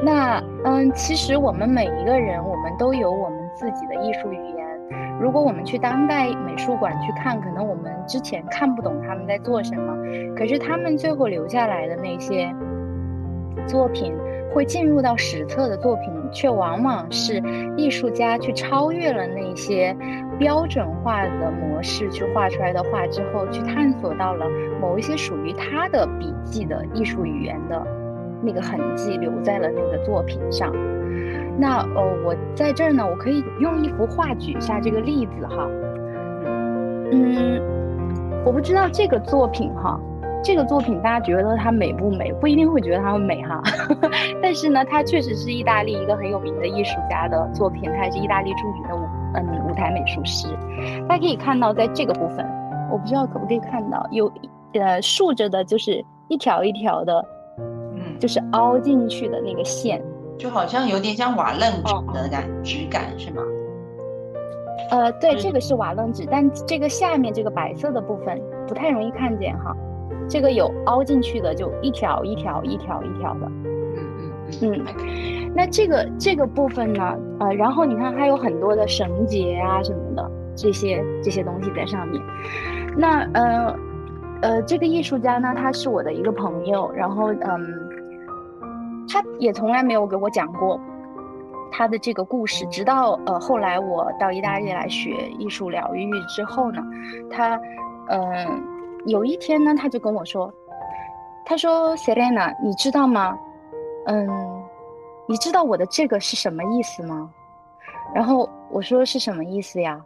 [0.00, 4.68] 那嗯，其实我们每一个人，我们都有我们自己的艺术语言。
[5.20, 9.96] 如果我们去当代美术馆去看，可能我们之前看不懂他们在做什么，
[10.36, 12.54] 可是他们最后留下来的那些
[13.66, 14.14] 作品，
[14.54, 17.42] 会进入到史册的作品，却往往是
[17.76, 19.94] 艺术家去超越了那些
[20.38, 24.46] 标准化的模式去画出来的画之后，去探索到了
[24.80, 27.84] 某一些属于他的笔记的艺术语言的。
[28.40, 30.72] 那个痕迹留在了那个作品上。
[31.60, 35.68] 那呃，我在这儿呢，我可以用一幅画举一下这个例子哈。
[37.10, 37.60] 嗯，
[38.44, 39.98] 我不知道这个作品哈，
[40.44, 42.32] 这个作品大家觉得它美不美？
[42.34, 43.60] 不一定会觉得它会美哈。
[44.40, 49.00] 但是呢，它确实是意大利一个很有名的艺术家的作品，他也是意大利著名的舞
[49.34, 50.46] 嗯舞台美术师。
[51.08, 52.46] 大家可以看到，在这个部分，
[52.92, 54.30] 我不知道可不可以看到，有
[54.74, 57.24] 呃竖着的，就是一条一条的。
[58.20, 60.02] 就是凹进去的那个线，
[60.38, 63.42] 就好像有点像瓦楞纸的感质感，是吗？
[64.90, 69.76] 呃，对，这个是瓦楞纸，但这个下面这个白色的部分不太容易看见哈。
[70.28, 73.46] 这个有凹进去的，就一条一条一条一条的。
[73.46, 73.96] 嗯
[74.62, 75.52] 嗯嗯。
[75.54, 77.16] 那这个这个部分呢？
[77.40, 82.22] 呃，然后你看还有很多的绳结啊什么的这些这些东西在上面。
[82.96, 83.76] 那呃
[84.42, 87.87] 呃，这个艺术家呢，他是我的一个朋友，然后嗯。
[89.08, 90.78] 他也从来没有给我讲过
[91.70, 96.82] 他的这个故事，直到呃后来我到意大利来学艺术疗愈之后呢，
[97.30, 97.60] 他
[98.08, 98.64] 嗯
[99.06, 100.52] 有一天呢他就跟我说，
[101.44, 103.38] 他说 Selena，你知道吗？
[104.06, 104.28] 嗯，
[105.26, 107.30] 你知道我的这个是什么意思吗？
[108.14, 110.00] 然后我说是什么意思呀？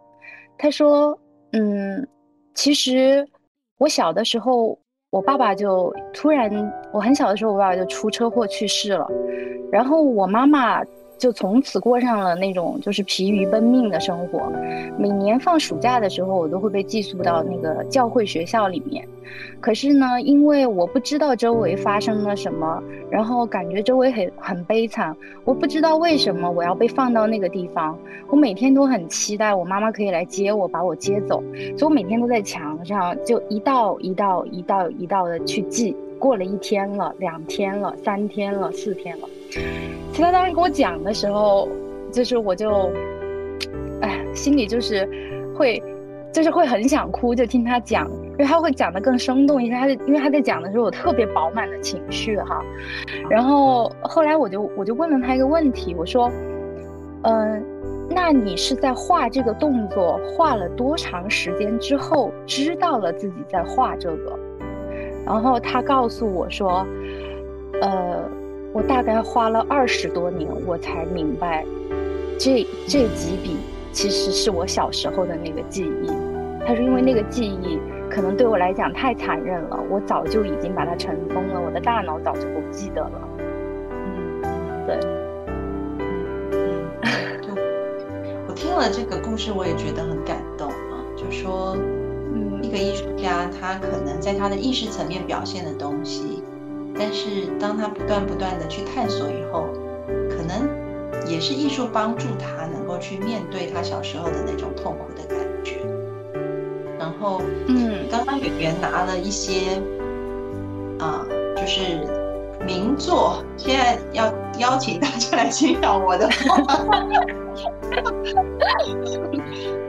[0.58, 1.16] 他说
[1.52, 2.06] 嗯，
[2.54, 3.26] 其实
[3.78, 4.78] 我小的时候。
[5.12, 6.50] 我爸爸就突然，
[6.90, 9.06] 我很小的时候，我爸爸就出车祸去世了，
[9.70, 10.82] 然后我妈妈。
[11.22, 14.52] 就从此过上了那种就是疲于奔命的生活。
[14.98, 19.06] 每年放暑假的时候，我都会被寄宿到那个教会学校里面。
[19.60, 25.16] 可是呢，因为我不知道周围发生了什么，然后感觉周围很很悲惨。
[25.44, 27.96] 我不知道为什么我要被放到那个地方。
[28.28, 31.40] 我每天都很期待我妈妈可以来接我，把我接走。
[31.78, 35.96] 所以我每天都在墙上就一道一道一道一道的去记。
[36.18, 39.28] 过了一天了，两天了，三天了，四天了。
[40.12, 41.68] 其他当时跟我讲的时候，
[42.10, 42.90] 就是我就，
[44.00, 45.08] 哎，心里就是
[45.54, 45.82] 会，
[46.32, 49.72] 就是会很想哭，就听他讲，因为他会讲的更生动一些。
[49.72, 52.62] 他因为他在讲的时候我特别饱满的情绪哈。
[53.28, 56.30] 然后后来我就我就问了他一个问题，我说，
[57.22, 57.64] 嗯，
[58.10, 64.38] 那你是在画这个动作画了多长时间之后知道了自己在画这个？
[65.24, 66.86] 然后他告诉我说，
[67.80, 68.41] 呃。
[68.72, 71.64] 我大概花了二十多年，我才明白，
[72.38, 73.56] 这这几笔
[73.92, 76.08] 其实是我小时候的那个记忆。
[76.66, 83.28] 他说，因为那个记忆可能对我来讲太残忍了，我早就已经把它尘封了，我的大脑早就不记得了。
[83.90, 84.98] 嗯，对，
[86.52, 86.88] 嗯，
[88.48, 91.04] 我听了这个故事，我也觉得很感动啊。
[91.14, 91.76] 就说，
[92.32, 96.41] 嗯，一个艺术家，他可能在他的意识层面表现的东西。
[97.04, 99.66] 但是，当他不断不断的去探索以后，
[100.30, 100.68] 可能
[101.26, 105.78] 也是艺术帮助他能够去面对他小时候的那种痛苦的感觉。
[107.00, 109.82] 然后，嗯，刚刚圆圆拿了一些，
[111.00, 112.06] 啊，就是
[112.64, 116.56] 名作，现在要邀请大家来欣赏我的画。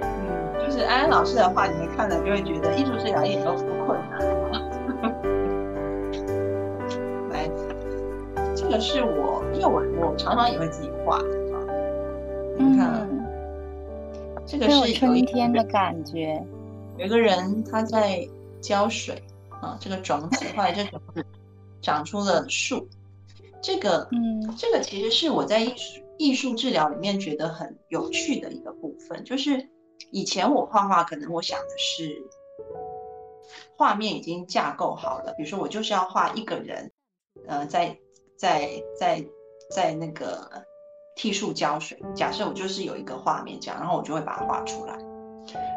[0.01, 4.32] 嗯，就是安安老师的话，你们看了就会觉得艺术治疗一点都不困难。
[8.73, 11.23] 这是我，因为我我常常也会自己画啊。
[12.57, 13.07] 你看，
[14.47, 16.43] 这个是春天的感觉。
[16.97, 18.27] 有个人他在
[18.59, 19.21] 浇水
[19.61, 21.23] 啊，这个种子后来这种子
[21.83, 22.87] 长出了树。
[23.61, 29.69] 这个，嗯，这个其实是我在艺术艺术治疗里面觉得很有趣的一个部分，就是
[30.09, 32.23] 以前我画画可能我想的是
[33.77, 36.91] 画面已经架构好了，比如说我就是要画一个人，
[37.45, 37.99] 呃，在。
[38.43, 39.25] 在在
[39.69, 40.37] 在那个
[41.15, 41.97] 替树浇水。
[42.13, 44.97] 假设我就是有一个画面这样，然后我就会把它画出来。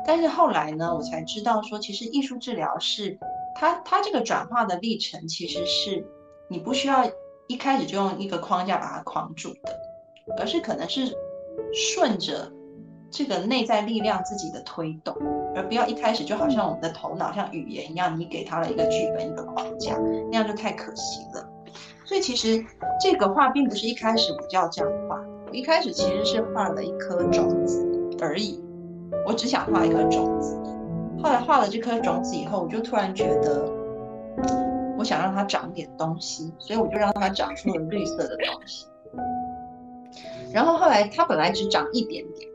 [0.05, 3.17] 但是后来呢，我才知道说，其实艺术治疗是
[3.55, 6.05] 它它这个转化的历程，其实是
[6.49, 7.09] 你不需要
[7.47, 9.61] 一开始就用一个框架把它框住的，
[10.41, 11.17] 而是可能是
[11.73, 12.51] 顺着
[13.13, 15.17] 这个内在力量自己的推动，
[15.55, 19.97] 而不要一开始就好像我们的头脑像语言一样，你给他了一个剧本一个框架，
[20.33, 21.49] 那样就太可惜了。
[22.07, 22.65] 所以其实
[23.01, 27.85] 这个画并不是一开始我就要这样画，我一开始其实是画了一颗种子
[28.21, 28.63] 而已，
[29.27, 30.57] 我只想画一颗种子。
[31.21, 33.69] 后来画了这颗种子以后，我就突然觉得，
[34.97, 38.87] 我想让它长点东西，所以我就让它长出了绿色的东西。
[40.53, 42.49] 然后后来它本来只长一点点。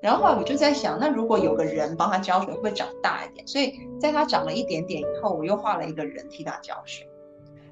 [0.00, 3.46] 然后后来我就在想，那如果有个人帮它浇水，会长大一点？
[3.46, 7.06] 所以在他长了一点点以后，我又画了一个人替它浇水。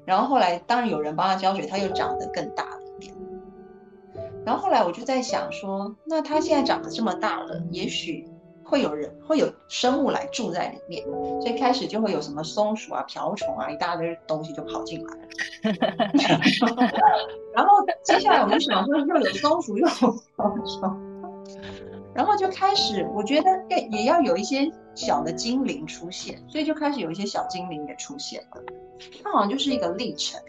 [0.05, 3.13] 然后后来当然有人帮他浇水，他又长得更大了一点。
[4.45, 8.27] 然后后来我就在想说，那他现在长得这么大了，也许
[8.63, 11.03] 会有人会有生物来住在里面，
[11.39, 15.21] 所以开始就会有什么松鼠啊、瓢虫啊，一大堆东西就跑进来了。
[17.53, 19.93] 然后接下来我就想说，又有松鼠又有
[20.35, 20.99] 瓢虫。
[22.13, 28.61] 然后就开始，我觉得也也要有一些小的精灵出现，所以就开始有一些小精灵也出现了。
[29.23, 30.39] 它好像就是一个历程。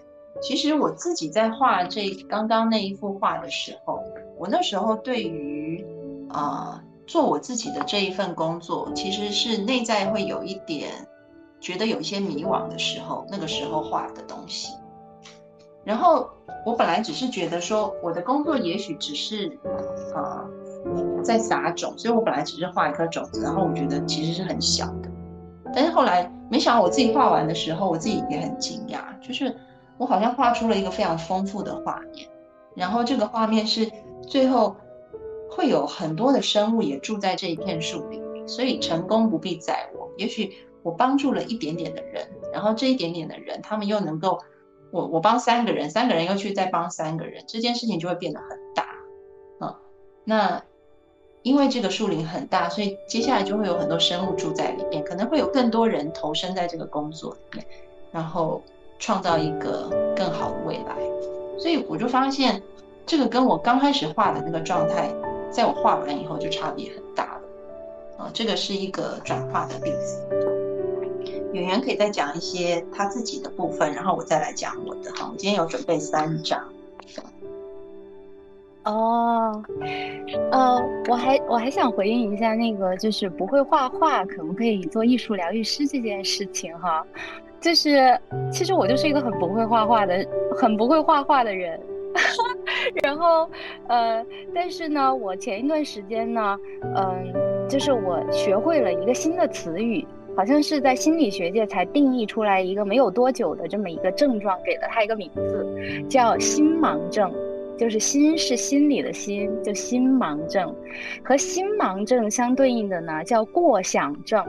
[0.40, 4.03] 其实我自己在画这刚刚那一幅画的时候，
[4.38, 5.84] 我那时候对于
[6.30, 10.90] 啊做我自己的这一份工作，其实是内在会有一点
[11.61, 14.72] 觉得有一些迷惘的时候，那个时候画的东西。
[15.84, 16.30] 然后
[16.64, 19.59] 我本来只是觉得说，我的工作也许只是
[20.14, 20.45] 啊。
[21.22, 25.09] 在撒种，所以我本来只是画一颗种子，然后我觉得其实是很小的，
[25.72, 29.57] 但是后来没想到我自己画完的时候，我自己也很惊讶，就是
[29.99, 32.28] 我好像画出了一个非常丰富的画面，
[32.74, 33.89] 然后这个画面是
[34.26, 34.74] 最后
[35.49, 40.53] 会有很多的生物也住在这一片树林里，所以成功不必在我，也许
[40.83, 44.41] 我帮助了一点点的人，然后这一点点的人，他们又能够
[44.91, 48.85] 我我帮三个人，三个人又去再帮三个人，这件事情就会变得很大，
[49.61, 49.74] 嗯，
[50.24, 50.61] 那。
[51.43, 57.66] 因为这个树林很大，所以接下来就会有很多生物住在里面，可能会有更多人投身在这个工作里面，
[58.12, 58.62] 然后
[58.99, 60.97] 创造一个更好的未来。
[61.59, 62.62] 所以我就发现，
[63.07, 65.12] 这个跟我刚开始画的那个状态，
[65.51, 68.24] 在我画完以后就差别很大了。
[68.24, 70.22] 啊，这个是一个转化的例子。
[71.53, 75.11] 演员可以再讲一些他自己的部分，然后我再来讲我的。
[75.12, 76.62] 哈，我今天有准备三张。
[78.85, 79.62] 哦，
[80.51, 80.76] 呃，
[81.09, 87.07] 我还我还想回应一下那个，就是不会画画可不可以做艺术疗愈师这件事情哈，
[87.61, 88.18] 就是
[88.51, 90.26] 其实我就是一个很不会画画的，
[90.57, 91.80] 很不会画画的人，
[93.05, 93.49] 然后
[93.87, 96.59] 呃，但是呢，我前一段时间呢，
[96.97, 100.05] 嗯，就是我学会了一个新的词语，
[100.37, 107.33] 好像是在心理学界才定义出来一个没有多久的这么一个症状，给了它一个名字，叫心盲症。
[107.83, 110.72] 就是心是心理的心，就心盲症，
[111.24, 114.41] 和心盲症相对应的呢叫过想症。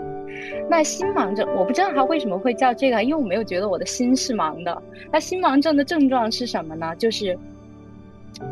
[0.70, 4.84] 那心盲症我不知道它为什么会叫这个，因为我没有觉得我的心是盲的。
[5.12, 6.96] 那心盲症的症状是什么呢？
[6.96, 7.36] 就是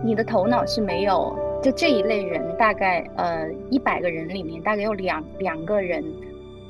[0.03, 6.03] 你的头脑是没有，就这一类人大概呃一百个人里面大概有两两个人，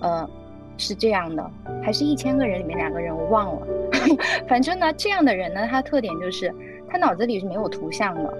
[0.02, 0.30] 呃
[0.76, 1.50] 是这样的，
[1.82, 3.68] 还是一千个人里面两个人我忘了。
[4.50, 6.54] 反正呢这样的人呢，他特点就是。
[6.92, 8.38] 他脑子里是没有图像的，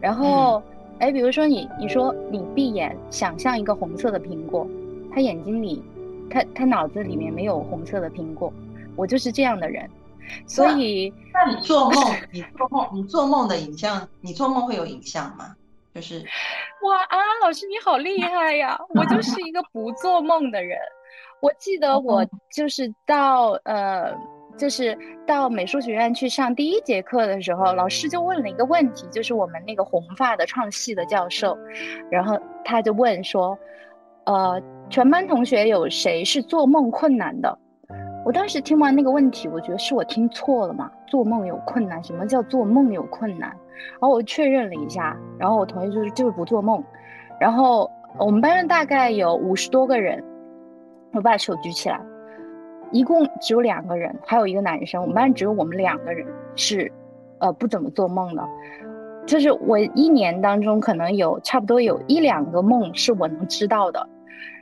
[0.00, 0.60] 然后，
[0.98, 4.66] 哎，比如说你，你说你闭眼想象一个红色的苹果，
[5.14, 5.80] 他眼睛里，
[6.28, 8.52] 他他脑子里面没有红色的苹果，
[8.96, 9.88] 我就是这样的人，
[10.48, 12.02] 所以，那你做梦，
[12.32, 15.54] 你做梦，你做梦的影像，你做梦会有影像吗？
[15.94, 16.18] 就是，
[16.82, 18.76] 哇啊，老师你好厉害呀！
[18.90, 20.76] 我就是一个不做梦的人，
[21.40, 24.12] 我记得 我就是到呃。
[24.60, 24.96] 就是
[25.26, 31.56] 到美术学院去上第一节课的时候，老师就问了一个问题，就是我们那个红发的创系的教授，
[32.10, 33.58] 然后他就问说，
[34.24, 37.58] 呃，全班同学有谁是做梦困难的？
[38.26, 42.04] 我当时听完那个问题，我觉得是我听错了嘛，做梦有困难？
[42.04, 43.48] 什么叫做梦有困难？
[43.48, 46.84] 然后我确认了一下，然后我同学就是就是不做梦，
[47.40, 50.22] 然后我们班上大概有五十多个人，
[51.14, 51.98] 我把手举起来。
[52.90, 55.00] 一共只有两个人，还有一个男生。
[55.00, 56.26] 我们班只有我们两个人
[56.56, 56.90] 是，
[57.38, 58.44] 呃，不怎么做梦的。
[59.26, 64.08] 就是我一年当中可能有差不多有一两个梦是我能知道的。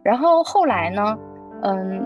[0.02, 1.18] 然后后来呢，
[1.62, 2.04] 嗯，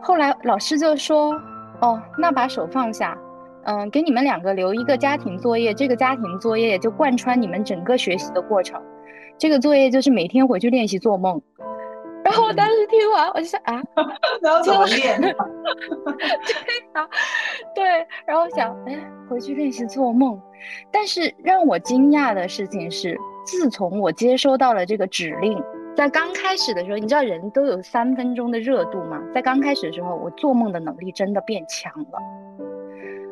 [0.00, 1.34] 后来老师就说，
[1.80, 3.18] 哦，那把手放下，
[3.64, 5.74] 嗯，给你们两个留一个家庭作业。
[5.74, 8.80] 这个家庭作业就贯穿你们整个学习的过程。
[9.36, 11.40] 这个作业就是每天回去练习做梦。
[12.24, 13.82] 然后我当时听完，我就想啊，
[14.40, 15.20] 然后怎么练？
[15.20, 15.30] 对
[16.92, 17.08] 啊，
[17.74, 18.98] 对，然后想，哎，
[19.28, 20.40] 回去练习做梦。
[20.90, 25.60] 但是让我惊讶的事情是，自从我接收到了这个指令，
[25.96, 29.20] 在刚开始的时候，你知道人都有三分钟的热度吗？
[29.34, 32.18] 在刚开始的时候，我做梦的能力真的变强了。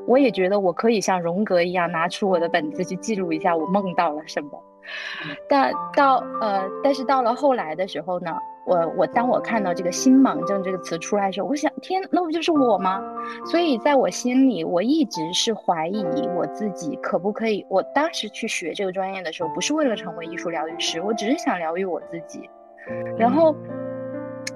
[0.07, 4.61] 我也觉得我可以像荣格一样拿出我的本子去记录一下我梦到了什么。
[5.49, 8.35] 但到呃，但是到了后来的时候呢，
[8.67, 13.03] 我我当我看到这个心盲症这个词出来的时候，我想天，那不就是我吗？
[13.45, 16.05] 所以在我心里，我一直是怀疑
[16.35, 17.65] 我自己可不可以。
[17.69, 22.49] 我当时去学这个专业的时候，不是为了成为艺术疗愈师，我只是想疗愈我自己。
[23.17, 23.55] 然后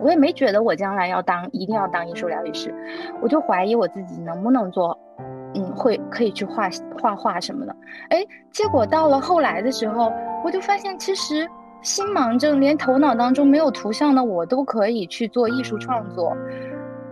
[0.01, 2.75] 我也没觉得我将来要当一定要当艺术疗愈师，
[3.21, 4.99] 我就怀疑我自己能不能做。
[5.55, 6.69] 嗯，会可以去画
[7.01, 7.77] 画画什么的，
[8.11, 10.13] 哎，结果到了后来的时候，
[10.45, 11.49] 我就发现其实
[11.81, 16.37] 心盲症连头脑当中没有图像的我都可以去做艺术创作，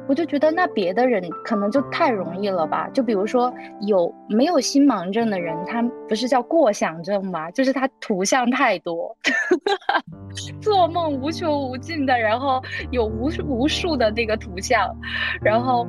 [0.08, 2.88] 我就觉得那别的人可能就太容易了吧？
[2.92, 7.50] 就比如说有没有心盲症的人，他不是叫过想症吗？
[7.52, 9.16] 就是他图像太多，
[10.60, 14.88] 做梦无穷无尽的，然后有无数无数的那个图像，
[15.40, 15.86] 然后，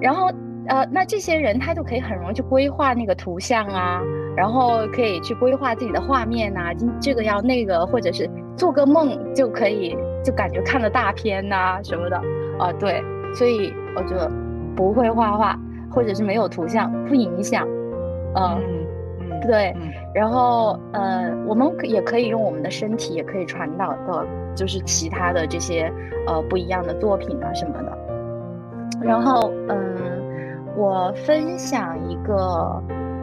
[0.00, 0.28] 然后。
[0.70, 4.00] 呃，那这些人他就可以很容易去规划那个图像啊，
[4.36, 12.16] 然后可以去规划自己的画面呐，这个要那个，或者是做个梦就可以，就感觉看了大片呐什么的
[12.56, 12.72] 啊。
[12.78, 13.02] 对，
[13.34, 14.30] 所以我觉得
[14.76, 15.58] 不会画画，
[15.90, 17.66] 或者是没有图像不影响。
[18.36, 18.56] 嗯
[19.20, 19.74] 嗯，对。
[20.14, 25.92] 然后呃，我们也可以用我们的身体，也可以传导到就是其他的这些
[26.28, 27.98] 呃不一样的作品啊什么的。
[29.02, 30.19] 然后嗯。
[30.76, 32.82] 我分享一个，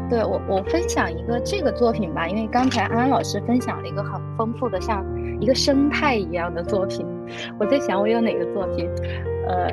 [0.10, 5.04] 对我我分享一个这个作品吧，因为刚才安安老师分享了一个很丰富的，像
[5.40, 7.06] 一个生态一样的作品。
[7.60, 8.90] 我在想我有哪个作品，
[9.48, 9.70] 呃，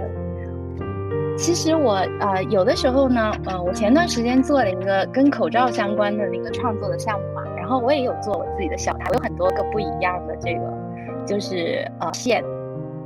[1.36, 10.60] 其实我呃有的时候呢，呃，我前段时间做了一个跟口罩相关的那个创作的项目嘛，然后我也有做我自己的小台，我有很多个不一样的这个，
[11.26, 12.42] 就是呃线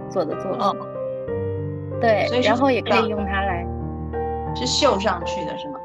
[0.09, 0.81] 做的作品，
[2.01, 3.67] 对，然后也可以用它来。
[4.55, 5.79] 是绣上去的是吗？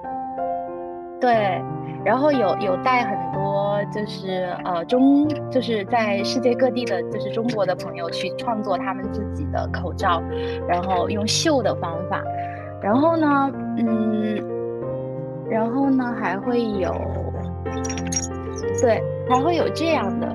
[1.19, 1.63] 对，
[2.03, 10.21] 然后有有带很多就是呃中就是在世界各地的就是中国的朋友去创作他们自己的口罩，
[10.67, 12.21] 然后用绣的方法，
[12.81, 14.35] 然后呢，嗯，
[15.49, 16.93] 然后呢还会有，
[18.81, 20.27] 对，还会有这样的，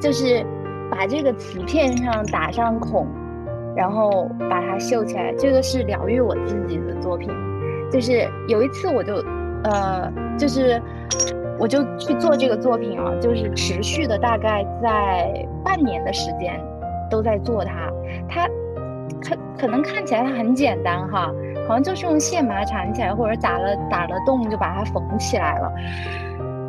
[0.00, 0.44] 就是
[0.90, 3.06] 把这个瓷片上打上孔，
[3.76, 7.30] 然后把它绣起来，这个是疗愈我自己的作品。
[7.92, 9.16] 就是有一次，我就，
[9.64, 10.80] 呃，就是，
[11.58, 16.58] 我就去做这个作品啊，就是持续的，大概在半年的时间，
[17.10, 17.90] 都在做它。
[18.28, 18.48] 它，
[19.20, 21.30] 可可能看起来它很简单哈，
[21.68, 25.70] 好像就是用线把它缠起来，或者打了打了洞就把它缝起来了。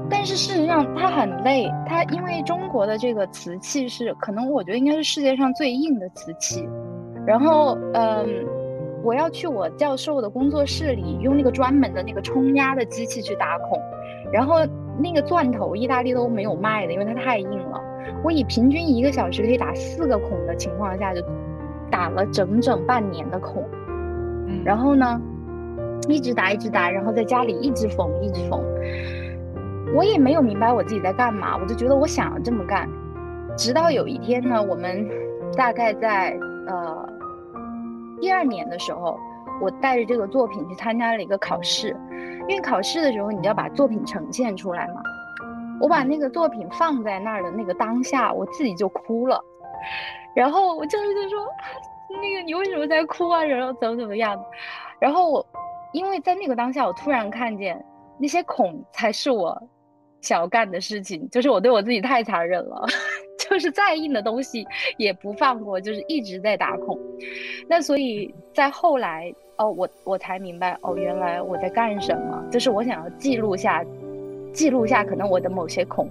[0.09, 6.67] 但是事实上它很累，它因为中国的这个瓷器是，可能我觉得应该是世界上最硬的瓷器。
[7.26, 8.28] 然后，嗯。
[9.04, 13.78] 我要去我教授的工作室里，用那个专门的那个冲压的机器去打孔，
[14.32, 14.60] 然后
[14.97, 17.82] 那个钻头意大利都没有卖的，因为它太硬了。
[18.24, 21.22] 我以平均一个小时可以打四个孔的情况下，就
[21.91, 23.66] 打了整整半年的孔。
[24.64, 25.22] 然后呢，
[26.08, 28.64] 一直打一直打，然后在家里一直缝一直缝。
[29.93, 32.89] 我也没有明白我自己在干嘛，我就觉得我想要这么干。
[33.58, 35.06] 直到有一天呢，我们
[35.58, 36.38] 大概在
[36.68, 37.12] 呃。
[38.24, 39.19] 第二年的时候，
[39.59, 41.89] 我带着这个作品去参加了一个考试，
[42.47, 45.03] 因为考试的时候你就要把作品呈现出来嘛。
[45.82, 49.38] 我把那个作品放在那儿的那个当下，我自己就哭了。
[50.34, 51.45] 然后我教授就说
[52.21, 53.43] ：“那个你为什么在哭啊？
[53.43, 54.41] 然后怎么怎么样？”
[55.01, 55.45] 然后我
[55.91, 57.84] 因为在那个当下，我突然看见
[58.17, 59.61] 那些孔才是我
[60.21, 62.86] 想要干的事情，就是我对我自己太残忍了。
[63.54, 64.66] 就是再硬的东西
[64.97, 66.97] 也不放过，就是一直在打孔。
[67.68, 73.86] 那所以在后来哦，我我才明白哦，原来我在干什么，就是我想要记录下，
[74.51, 76.10] 记录下可能我的某些孔。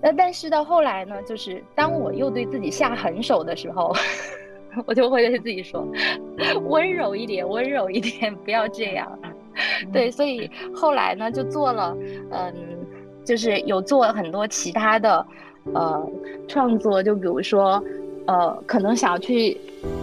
[0.00, 3.92] 那但是到后来呢，就是当我又对自己下狠手的时候，
[4.86, 5.84] 我就会对自己说，
[6.68, 9.18] 温柔一点，温柔一点，不要这样。
[9.92, 11.96] 对，所以后来呢，就做了，
[12.30, 12.54] 嗯，
[13.24, 15.26] 就是有做很多其他的。
[15.74, 16.10] 呃，
[16.48, 17.82] 创作就比如说，
[18.26, 19.56] 呃，可能想要去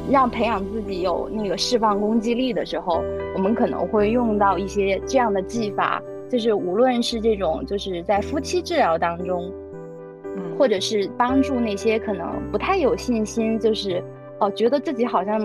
[0.10, 3.04] 让培养自己有那个释放攻击力的时候，
[3.36, 9.52] 我们可能会用到一些这样的技法，就是无论是这种就是在夫妻治疗当中，
[10.24, 14.04] 嗯，或者是帮助那些可能不太有信心，就是
[14.40, 15.42] 哦觉得自己好像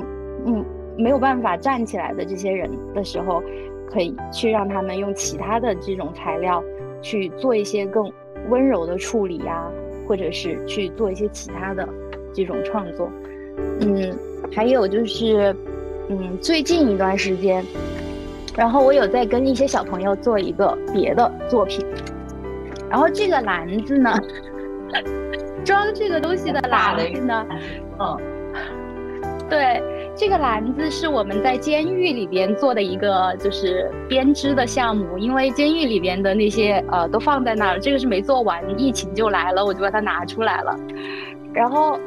[0.47, 0.65] 嗯
[0.97, 3.43] 没有办法站起来的这些人的时候，
[3.91, 6.62] 可以去让他们用其他的这种材料
[7.03, 8.11] 去做一些更
[8.49, 9.69] 温柔的处理呀。
[10.07, 11.89] 或者是去做一些其他的
[12.33, 13.11] 这种创作，
[13.81, 14.17] 嗯，
[14.53, 15.55] 还有就是，
[16.09, 17.65] 嗯，最近一段时间，
[18.57, 21.85] 然后我有在跟一些小朋友做一个别的作品，
[22.91, 24.13] 然后这个篮子呢，
[25.65, 27.47] 装这个东西的篮子呢，
[27.99, 28.19] 嗯，
[29.49, 40.79] 对，这个篮子是我们在监狱里边做的一个就是编织的项目，因为监狱里边的那些呃都放在那儿，这个是没做完，疫情就来了，我就把它拿出来了，
[41.53, 41.99] 然后。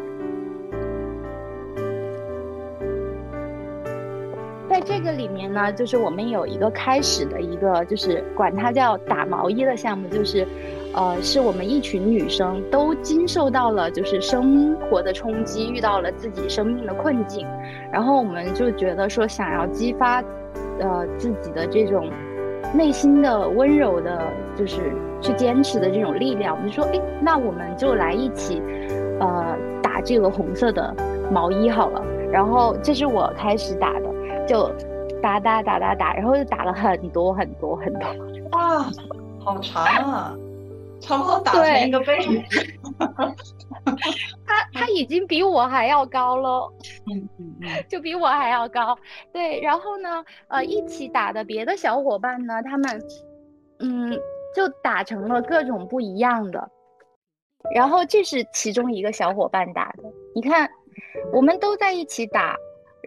[4.78, 10.48] 在这个里面呢，就是我们有一个开始的一个，就是管它叫打毛衣的项目，就是，
[10.94, 17.48] 呃，是我们一群女生都经受到了就是生活的冲击，遇到了自己生命的困境，
[17.92, 20.22] 然后我们就觉得说想要激发，
[20.80, 22.08] 呃，自己的这种
[22.72, 28.62] 内心的温柔的，就是去坚持的这种力量，我们就说，哎，那我们就来一起，
[29.20, 30.96] 呃，打这个红色的
[31.32, 32.06] 毛衣好了。
[32.32, 34.17] 然后这是我开始打的。
[34.48, 34.72] 就
[35.22, 38.02] 打打打打打，然后就打了很多很多很多。
[38.52, 38.90] 哇，
[39.40, 40.36] 好长啊！
[41.00, 42.18] 差不多打成一个背。
[44.46, 46.72] 他他已经比我还要高了。
[47.12, 48.98] 嗯嗯嗯， 就比我还要高。
[49.32, 53.02] 对，然后呢，呃，一起打的别的小伙伴呢，他们
[53.80, 54.12] 嗯，
[54.56, 56.68] 就打成了各种不一样的。
[57.76, 60.68] 然后这是其中一个小伙伴打的，你看，
[61.32, 62.56] 我们都在一起打。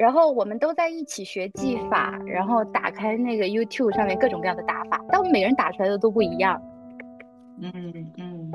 [0.01, 6.59] 然后我们都在一起学技法，然后打开那个 YouTube 上面各种各样的打法，但我们每个人打出来的都不一样。
[7.61, 8.51] 嗯嗯嗯，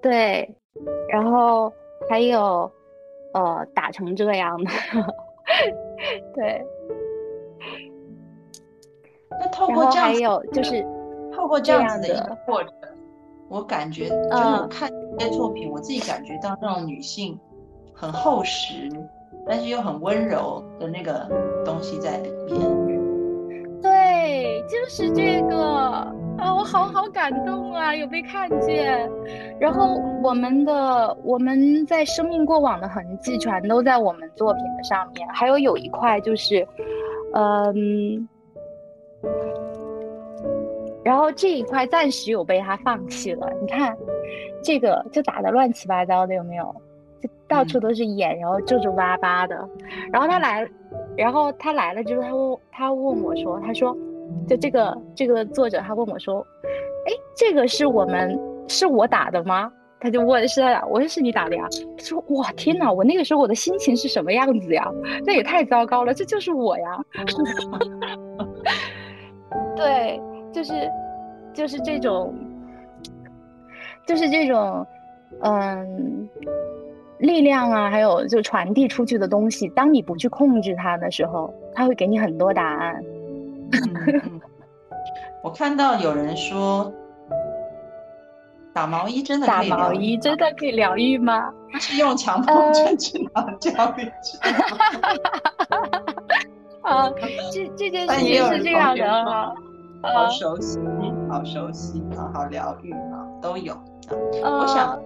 [0.00, 0.56] 对，
[1.10, 1.70] 然后
[2.08, 2.72] 还有
[3.34, 4.70] 呃打成这样的，
[6.34, 6.64] 对。
[9.38, 10.82] 那透过这样，还有就是
[11.30, 12.72] 透过这样子的一个过程，
[13.50, 17.38] 我感觉就是我看这些作品，我自己感觉到那种女性
[18.00, 18.88] 很厚实。
[19.46, 21.26] 但是又很温柔的那个
[21.64, 22.30] 东西在里
[22.86, 25.56] 面，对，就是这个
[26.38, 29.10] 啊，我好好感动啊，有被看见。
[29.58, 36.64] 然后我们的我们在生命过往的痕迹全都在我们作品的上面，还有有一块就是，
[37.34, 38.28] 嗯，
[41.02, 43.50] 然后这一块暂时有被他放弃了。
[43.60, 43.96] 你看，
[44.62, 46.72] 这个就打的乱七八糟的，有没有？
[47.50, 49.68] 就到处都是眼，然后皱皱巴巴的。
[50.12, 50.68] 然后他来，
[51.16, 53.96] 然后他来了之后，他问他问我说：“他说，
[54.48, 56.46] 就这个这个作者，他问我说，
[57.06, 58.38] 哎，这个是我们
[58.68, 59.70] 是我打的吗？”
[60.00, 61.66] 他就问是，我说是你打的呀。
[61.98, 64.88] 他说：“哇，天哪，我那个时候我的心情是什么样子呀？
[65.26, 67.04] 那也太糟糕了，这就是我呀。
[69.76, 70.20] ”对，
[70.52, 70.72] 就是
[71.52, 72.34] 就是这种，
[74.06, 74.86] 就是这种，
[75.42, 76.28] 嗯。
[77.20, 83.00] 力量啊，还有就传递出去的东西，当你不去控制它的时候，它会给你很多答案。
[85.42, 86.92] 我看到有人说，
[88.72, 91.50] 打毛衣真的打毛衣真的可以疗愈吗？
[91.72, 93.28] 他是用强迫症治疗
[93.60, 94.10] 教育。
[96.82, 97.08] 啊，
[97.52, 99.52] 这这件事情是这样的啊，
[100.02, 100.78] 好熟悉，
[101.28, 103.72] 好熟悉啊，好疗愈啊，都有
[104.42, 104.98] 啊，我想。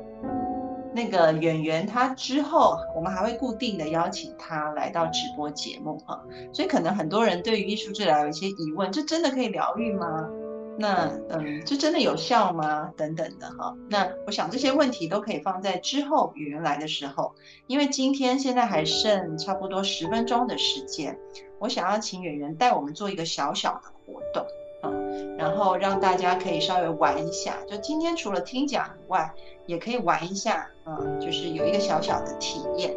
[0.94, 6.22] 那个演员，他之后我们还会固定的邀请他来到直播节目哈，
[6.52, 10.28] 所以可能很多人对于艺术治疗有一些疑问，这真的可以疗愈吗？
[10.76, 12.92] 那嗯，这真的有效吗？
[12.96, 17.32] 等等的哈，那我想这些问题都可以放在之后演员来的时候，
[17.68, 21.16] 因为今天现在还剩差不多十分钟的时间，
[21.60, 24.44] 我想要请演员带我们做一个小小的活动
[24.82, 24.90] 啊。
[25.38, 29.32] 然后让大家可以稍微玩一下，就今天除了听讲以外，
[29.66, 32.94] 也可以玩一下，嗯，就是有一个小小的体验。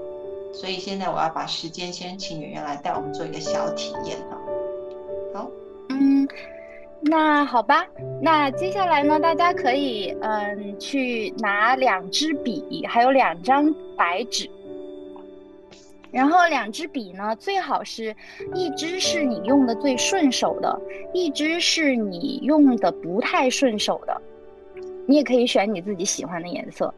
[0.53, 4.37] 所以现在我要把时间先请圆圆来带我们做一个小体验哈。
[5.33, 5.51] 好，
[5.89, 6.27] 嗯，
[7.01, 7.85] 那好吧，
[8.21, 14.49] 那接下来呢，大家可以嗯去拿两支笔，还有两张白纸。
[16.09, 18.15] 然后两支笔呢，最好是
[18.55, 20.79] 一支是你用的最顺手的，
[21.13, 24.21] 一支是你用的不太顺手的。
[25.07, 26.93] 你也可以选你自己喜欢的颜色。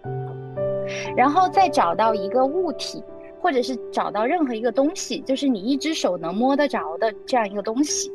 [1.16, 3.04] 然后再找到一个物体，
[3.40, 8.12] 或者是找到任何一个东西，就是你一只手能摸得着的这样一个东西。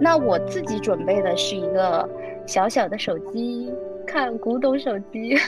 [0.00, 2.08] 那我自己准备的是一个
[2.46, 3.72] 小小的手机，
[4.06, 5.36] 看古董手机。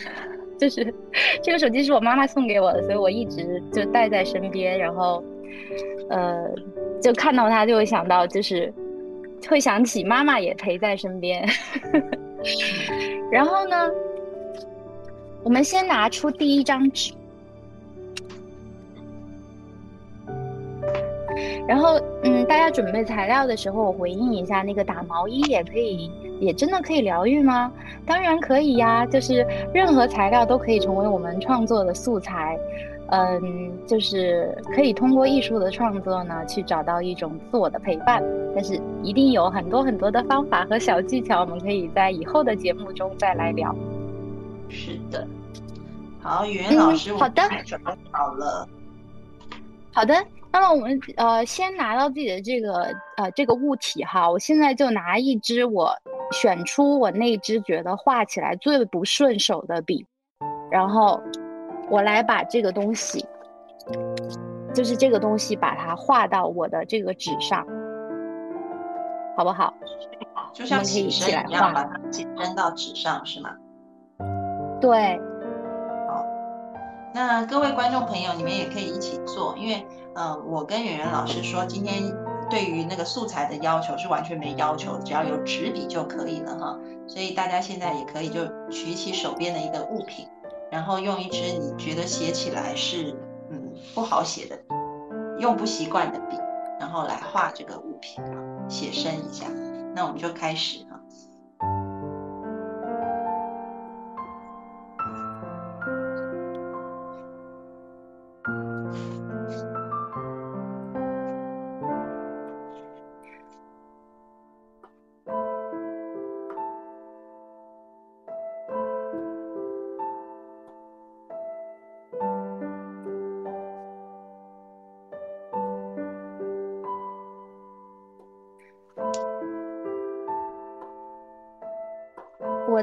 [0.57, 0.95] 就是
[1.43, 4.79] 这个手机是我妈妈送给我的，所以我一直就带在身边。
[4.79, 5.21] 然后，
[6.09, 6.49] 呃，
[7.03, 8.73] 就看到它就会想到，就是
[9.49, 11.45] 会想起妈妈也陪在身边。
[13.33, 13.91] 然后呢，
[15.43, 17.13] 我们先拿出第一张纸，
[21.67, 27.73] 然后，嗯，大家准备材料的时候，我回应一下，那个打毛衣也可以，也真的可以疗愈吗？
[28.07, 32.59] 当然可以呀，就是任何材料都可以成为我们创作的素材。
[33.15, 38.23] 嗯，就是可以通过艺术的创作呢，去找到一种自我的陪伴。
[38.55, 43.75] 但是一定有很多很多的方法和小技巧，我们可以在以后的节目中再来聊。
[44.69, 45.27] 是的，
[46.21, 48.69] 好，语言老师，好的，准备好了。
[49.93, 50.15] 好的，
[50.53, 55.93] 那么我们呃先拿到自己的这个呃这个物体哈，我现在就拿一支我
[56.33, 60.05] 选出我那支觉得画起来最不顺手的笔，
[60.71, 61.21] 然后
[61.95, 63.25] 我来把这个东西，
[64.75, 67.65] 就是这个东西把它画到我的这个纸上，
[69.37, 69.73] 好不好？
[70.53, 73.51] 就像起身一样，把它写伸到纸上是吗？
[74.81, 75.21] 对。
[76.09, 76.25] 好
[77.15, 79.87] 那各位观众朋友，你们也可以一起做，因为，
[80.17, 82.03] 呃，我跟圆圆老师说，今天
[82.51, 86.77] 对于那个素材的要求是完全没要求，只要有纸笔就可以了哈。
[87.07, 90.27] 所以大家现在也可以就举起手边的一个物品，
[90.75, 93.17] 然后用一支你觉得写起来是
[93.49, 94.59] 嗯不好写的，
[95.39, 96.37] 用不习惯的笔，
[96.81, 99.47] 然后来画这个物品啊，写生一下。
[99.95, 100.85] 那我们就开始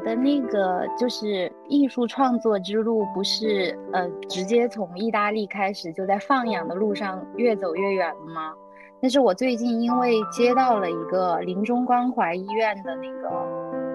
[0.04, 8.54] 的那个就是艺术创作之路，不是呃直接从意大利开始，就在放养的路上越走越远了吗？
[9.02, 13.30] 但是我最近因为接到了一个临终关怀医院的那个，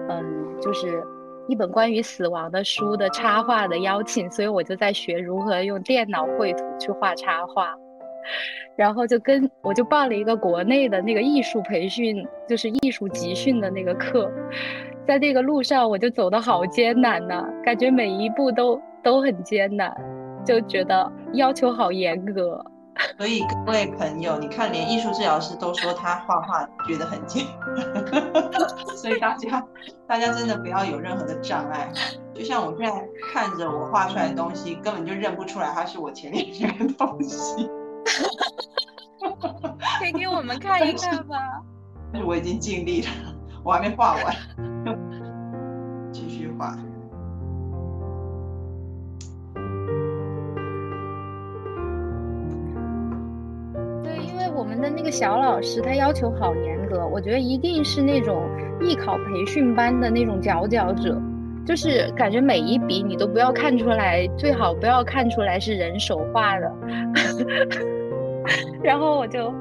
[0.09, 1.01] 嗯，就是
[1.47, 7.73] 一本关于死亡的书的插画的邀请，所以我就在学如何用电脑绘图去画插画，
[8.75, 14.29] 然后就跟我就报了一个国内的那个艺术培训，就是艺术集训的那个课。
[15.07, 19.95] 在这个路上，我就走得好艰难呐，感觉每一步都都很艰难，
[20.45, 22.63] 就觉得要求好严格。
[23.17, 27.45] 所以各位朋友，你看，连艺术治疗师都说他画画觉得很艰
[27.75, 28.03] 难，
[28.97, 29.63] 所以大家
[30.07, 31.89] 大家真的不要有任何的障碍。
[32.33, 37.69] 就像我现在看着我画出来的东西，根本就认不出来它是我前面这个东西。
[39.99, 41.37] 可以给我们 看一看吧？
[42.11, 43.07] 但是我已经尽力了，
[43.67, 44.33] 我还没画完。
[46.09, 46.73] 继续画。
[54.01, 58.49] 对，因为我们的那个小老师他要求好严格，我觉得一定是那种
[58.79, 61.21] 艺考培训班的那种佼佼者，
[61.65, 66.71] 就是感觉每一笔你都不要看出来，最好不要看出来是人手画的。
[68.81, 69.53] 然后我就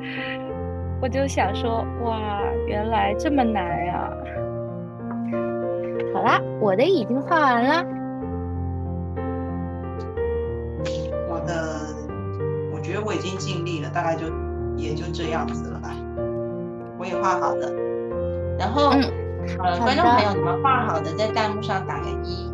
[1.01, 4.11] 我就想说，哇，原来这么难呀！
[6.14, 7.84] 好啦，我的已经画完了。
[11.28, 11.94] 我的，
[12.74, 14.26] 我觉得我已经尽力了，大概就
[14.76, 15.90] 也就这样子了吧。
[16.99, 17.70] 我也画好了，
[18.59, 22.51] 然后，呃，观众朋友，你们画好的在弹幕上打个一，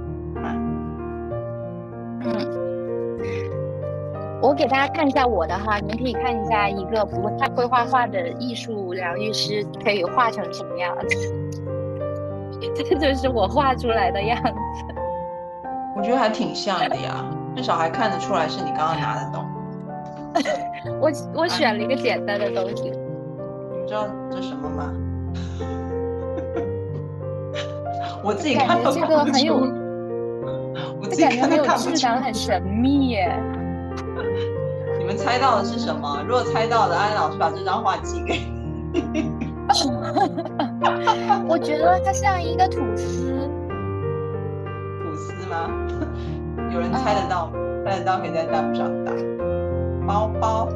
[4.42, 11.16] 我给大家看一下我的哈，你们可以看一下一个不太会画画的艺术疗愈师可以画成什么样子。
[12.74, 14.50] 这就是我画出来的样子，
[15.96, 17.24] 我觉得还挺像的呀，
[17.56, 20.48] 至少还看得出来是你刚刚拿的东西。
[21.00, 21.10] 我
[21.42, 24.92] 我选了一个简单的东西，你知道这什么吗？
[28.24, 29.54] 我自己看这个很有，
[31.00, 33.32] 我自己看很有质感，很神秘耶。
[35.02, 36.22] 你们猜到的是什么？
[36.28, 38.38] 如果猜到的，安老师把这张画寄给
[38.92, 39.28] 你。
[41.48, 43.34] 我觉得它像一个吐司，
[45.02, 45.68] 吐司吗？
[46.72, 47.52] 有人猜得到吗？
[47.84, 49.10] 猜得到可以在弹幕上打。
[50.06, 50.68] 包包。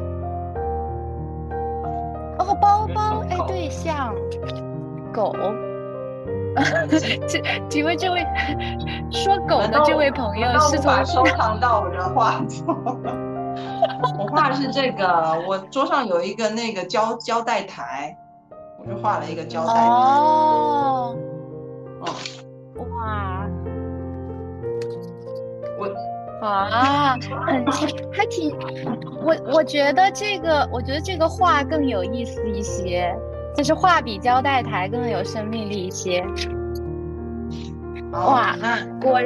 [2.39, 4.13] 哦，包包，哎，对，像
[5.13, 5.33] 狗。
[6.99, 8.25] 请 请问这位
[9.09, 12.75] 说狗的这位朋友是从收藏到我的画作？
[14.19, 18.15] 我画的是这个，我桌上有一个那个胶胶带台。
[18.79, 19.73] 我就画了一个胶带。
[19.73, 21.15] 哦，
[22.01, 22.05] 哦，
[22.75, 23.47] 哇！
[25.79, 25.89] 我
[26.45, 27.65] 啊，很
[28.13, 28.55] 还挺，
[29.25, 33.11] 我我觉得这个，我觉得这个画更有意思一些，
[33.55, 36.23] 就是画比胶带台更有生命力一些。
[38.11, 38.55] 哇，
[39.01, 39.19] 果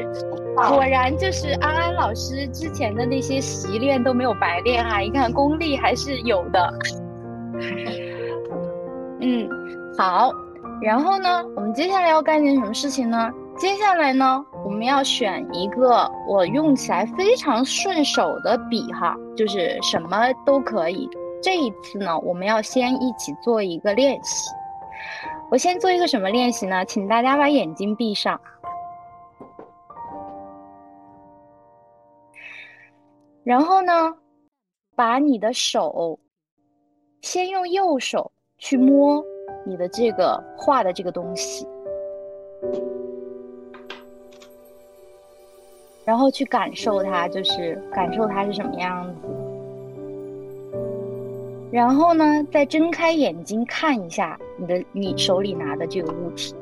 [0.55, 6.73] 果然就是安安老师之前的那些习练都没有白练哈，一看功力还是有的。
[9.19, 9.49] 嗯，
[9.97, 10.31] 好，
[10.81, 13.31] 然后呢，我们接下来要干件什么事情呢？
[13.57, 20.09] 接下来呢，我们要选一个我用起来非常顺手的笔哈，就是什么
[20.45, 21.09] 都可以。
[21.41, 24.49] 这一次呢，我们要先一起做一个练习。
[25.49, 26.85] 我先做一个什么练习呢？
[26.85, 28.39] 请大家把眼睛闭上。
[33.43, 34.15] 然后呢，
[34.95, 36.19] 把你的手
[37.21, 39.23] 先用右手去摸
[39.65, 41.67] 你的这个画的这个东西，
[46.05, 49.27] 然后去感受它，就是感受它是什么样子。
[51.71, 56.53] 然后呢，再睁开眼睛看一下你的你手里拿的这个物体，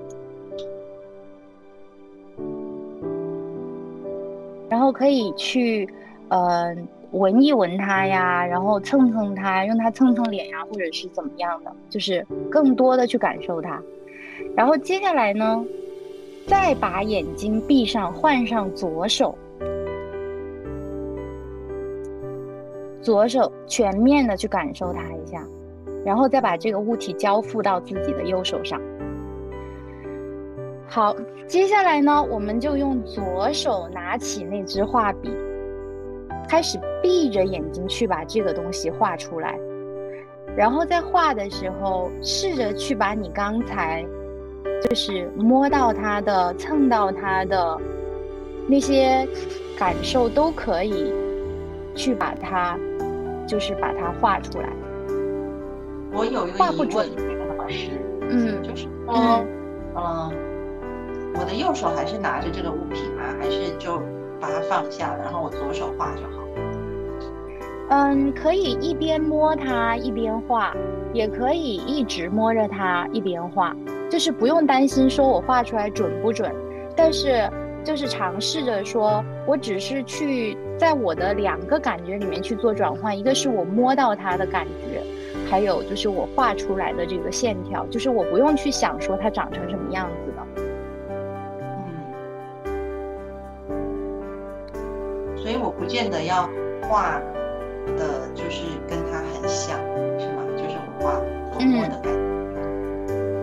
[4.69, 5.89] 然后可以去。
[6.29, 6.75] 呃，
[7.11, 13.81] 闻一闻它呀，然后蹭蹭它，用它蹭蹭脸呀，或者是怎么样的，就是更多的去感受它。
[14.55, 15.65] 然后接下来呢，
[16.47, 19.35] 再把眼睛闭上，换上左手，
[23.01, 25.43] 左手全面的去感受它一下，
[26.05, 28.79] 然后再把这个物体交付到自己的右手上。
[30.87, 31.15] 好，
[31.47, 35.31] 接下来呢，我们就用左手拿起那支画笔。
[36.49, 39.55] 开始闭着眼睛去把这个东西画出来，
[40.57, 44.03] 然后在画的时候，试着去把你刚才
[44.83, 47.77] 就是摸到它的、蹭到它的
[48.67, 49.27] 那些
[49.77, 51.13] 感受都可以
[51.93, 52.75] 去把它，
[53.45, 54.69] 就是把它画出来。
[56.11, 57.07] 我有一个疑问，
[57.59, 57.91] 老师，
[58.21, 59.45] 嗯，就是说，
[59.95, 60.33] 嗯，
[61.35, 63.21] 我的右手还是拿着这个物品吗？
[63.39, 64.01] 还是就
[64.41, 66.38] 把它放下，然后我左手画就好？
[67.89, 70.75] 嗯，可以一边摸它一边画，
[71.11, 73.75] 也可以一直摸着它一边画，
[74.11, 76.53] 就是不用担心说我画出来准不准，
[76.95, 77.49] 但是
[77.83, 85.01] 就是尝试着说，我只是去在我的两个感觉里面去做转换，一个是我摸到它的感觉，
[85.49, 90.45] 还有就是我画出来的这个线条，就是我不用去想说它长成什么样子的。
[93.69, 93.75] 嗯，
[95.35, 96.47] 所以我不见得要
[96.87, 97.19] 画。
[97.95, 99.77] 的就是跟它很像，
[100.19, 100.43] 是吗？
[100.55, 101.19] 就是我画
[101.59, 102.09] 摸的感觉，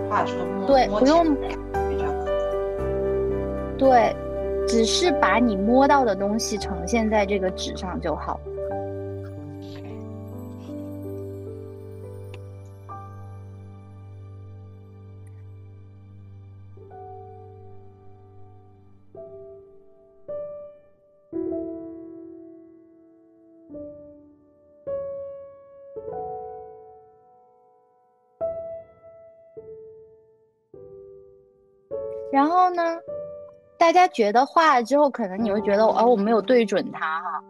[0.08, 1.36] 画出摸对，不用
[3.78, 4.16] 对，
[4.66, 8.40] 只是把你摸到的东西呈现在这个纸上就好。
[32.76, 32.96] 呢，
[33.76, 37.42] 大家觉得画了之后，可能你会觉得，哦，我没有对准它哈。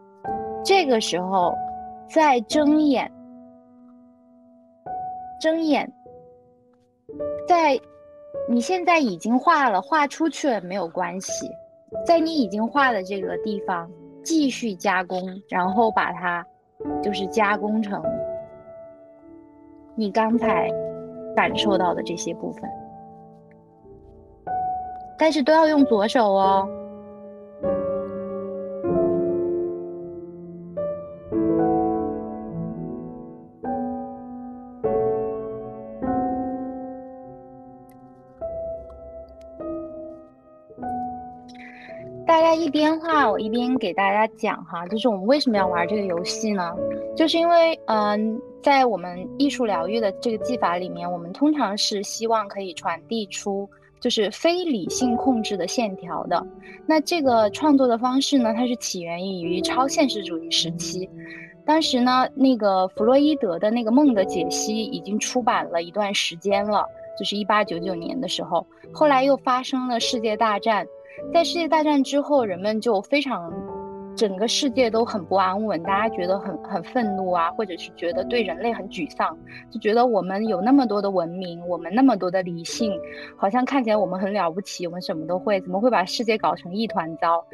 [0.64, 1.52] 这个时候，
[2.08, 3.10] 再睁眼，
[5.40, 5.92] 睁眼，
[7.46, 7.78] 在
[8.48, 11.50] 你现在已经画了，画出去了没有关系，
[12.06, 13.90] 在你已经画的这个地方
[14.24, 16.44] 继续加工，然后把它
[17.02, 18.02] 就是加工成
[19.94, 20.68] 你刚才
[21.34, 22.70] 感受到的这些部分。
[25.18, 26.68] 但是都要用左手哦。
[42.26, 46.76] 大家一边画，我一边给大家讲哈，就是我们为什么要玩这个游戏呢？
[47.16, 53.68] 就是因为，嗯，在我们艺术疗愈的这个技法里面，我们通常是希望可以传递出。
[54.00, 56.46] 就是非理性控制的线条的，
[56.86, 61.08] 那这个创作的方式呢，它是起源于超现实主义时期。
[61.64, 66.84] 当时呢，那个弗洛伊德的那个梦的解析已经出版了一段时间了，
[67.18, 68.64] 就是一八九九年的时候。
[68.92, 70.86] 后来又发生了世界大战，
[71.34, 73.52] 在世界大战之后，人们就非常
[74.16, 79.36] 整个世界都很不安稳，大家觉得很很愤怒啊，或者是觉得对人类很沮丧，
[79.70, 82.98] 就觉得我们有那么多的文明，我们那么多的理性，
[83.36, 87.44] 好像看起来我们很了不起，我们什么都会，怎么会把世界搞成一团糟？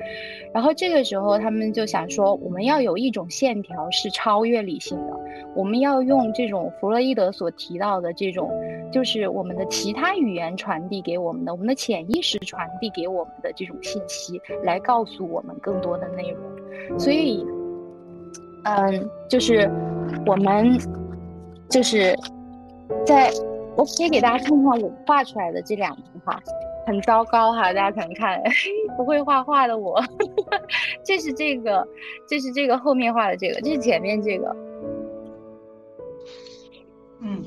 [0.55, 5.13] 然后这个时候他们就想说，我们要有一种线条是超越理性的，
[5.57, 8.49] 我们要用这种弗洛伊德所提到的这种，
[8.93, 16.52] 就是我们的其他语言传递给我们的，我们的潜意识传递给我们的这种信息，来告诉我们更多的内容。
[16.99, 17.45] 所以，
[18.65, 19.71] 嗯，就是
[20.27, 20.79] 我们
[21.69, 22.15] 就是
[23.07, 23.31] 在，
[23.77, 26.41] 我可以给大家看看我画出来的这两幅画，
[26.87, 28.41] 很糟糕哈，大家可能看
[28.97, 30.01] 不会画画的我，
[31.03, 31.87] 这是这个，
[32.29, 34.57] 这是这个后面画的这个，这是前面这个，
[37.21, 37.43] 嗯，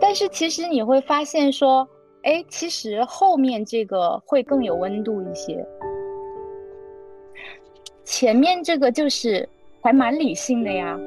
[0.00, 1.88] 但是其实你会发现说，
[2.22, 5.66] 哎，其实后面这个会更有温度一些。
[8.06, 9.46] 前面这个就是
[9.82, 10.98] 还蛮理性的呀，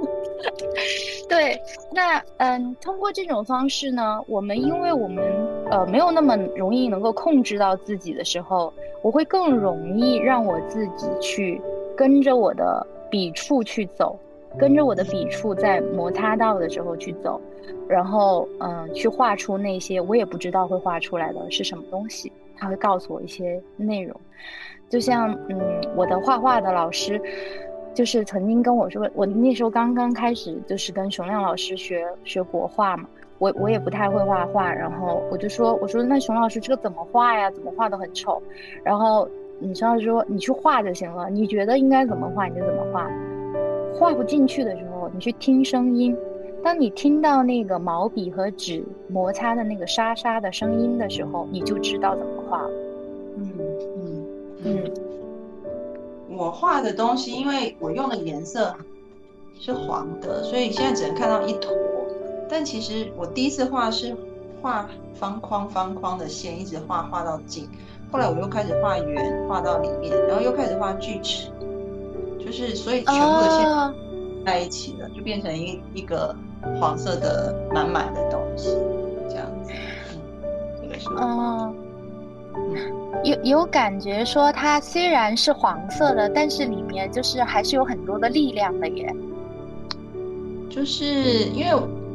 [1.28, 1.58] 对，
[1.90, 5.24] 那嗯，通过这种方式呢，我们因为我们
[5.70, 8.72] 呃没有那么容易能够控制到自己的时候，
[9.02, 11.60] 我会更容易让我自己去
[11.96, 14.18] 跟着我的笔触去走，
[14.58, 17.40] 跟着我的笔触在摩擦到的时候去走，
[17.88, 24.14] 然后嗯，去画出那些我也不知道会画出来的是什么东西，他会告诉我一些内容。
[24.88, 25.58] 就像嗯，
[25.94, 27.20] 我的画画的老师，
[27.94, 33.08] 就是曾经跟我说，我那时候刚刚开始就是跟熊亮老师学学国画嘛，
[33.38, 37.50] 我我也不太会画画，然后我就说，我说那熊老师这个怎么画呀？
[37.50, 38.42] 怎么画都很丑。
[38.82, 39.28] 然后
[39.58, 43.10] 你熊老师说，你去画就行了，你觉得应该怎么画你就怎么画，
[43.94, 46.16] 画不进去的时候，你去听声音，
[46.62, 52.70] 当你听到那个毛笔和纸摩擦的那个沙沙的声音的时候，你就知道怎么画了。
[53.36, 53.48] 嗯，
[56.30, 58.74] 我画的东西，因为我用的颜色
[59.58, 61.72] 是黄的，所以现在只能看到一坨。
[62.48, 64.16] 但其实我第一次画是
[64.62, 67.68] 画方框方框的线，一直画画到近。
[68.10, 71.50] 后来我又开始画圆，画到里面，然后又开始画锯齿，
[72.38, 73.94] 就是所以全部的线
[74.46, 76.34] 在一起了，就变成一一个
[76.80, 78.76] 黄色的满满的东西，
[79.28, 79.72] 这样子。
[80.42, 80.48] 嗯，
[80.80, 81.08] 这个是。
[81.10, 81.74] 哦。
[83.24, 89.14] 有有感觉说它虽然是黄色的，但是里面就是还是有很多的力量的耶。
[90.70, 91.06] 就是
[91.46, 91.72] 因为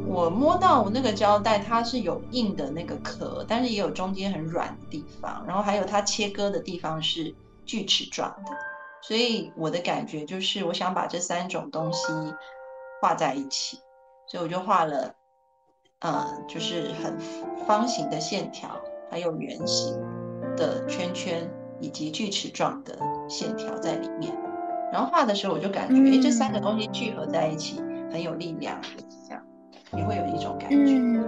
[0.08, 7.34] 我摸到那个胶带，它是有硬的那个壳，但是也有中间很软的地方，然后还有它切割的地方是
[7.66, 8.52] 锯齿状的，
[9.02, 12.08] 所以我的感觉就是我想把这三种东西
[13.02, 13.78] 画在一起，
[14.28, 15.14] 所以我就画了，
[16.00, 17.18] 嗯，就是很
[17.66, 18.70] 方形的线条，
[19.10, 20.00] 还有圆形。
[20.56, 21.50] 的圈圈
[21.80, 22.96] 以及锯齿状的
[23.28, 24.34] 线条在里面，
[24.92, 27.82] 然后画的时候我就感觉，哎，这三个东西聚合在一起
[28.12, 28.78] 很有力量，
[29.28, 29.42] 这样
[29.94, 31.24] 也会有一种感觉，嗯，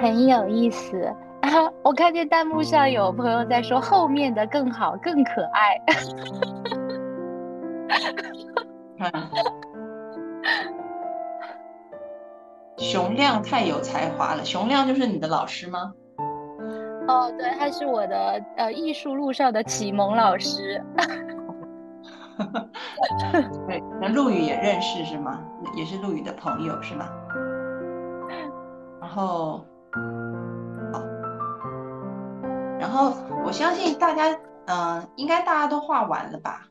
[0.00, 1.14] 很有意思。
[1.40, 1.50] 啊！
[1.84, 5.80] 我看见弹幕上有朋友在说后面的更好更可爱，
[12.76, 15.92] 熊亮太有才华了，熊亮就是你的老师吗？
[17.08, 20.82] 哦，对，他是我的呃艺术路上的启蒙老师。
[23.66, 25.42] 对，那陆羽也认识是吗？
[25.74, 27.08] 也是陆羽的朋友是吗？
[29.00, 29.64] 然后，
[30.92, 31.02] 好，
[32.78, 33.12] 然后
[33.44, 36.68] 我相信大家，嗯，应该大家都画完了吧？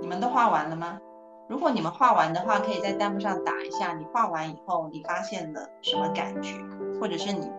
[0.00, 0.98] 你们都画完了吗？
[1.48, 6.54] 如果你们画完的话，可以在弹幕上打一下，你画完以后你发现了什么感觉，
[7.00, 7.50] 或者是你。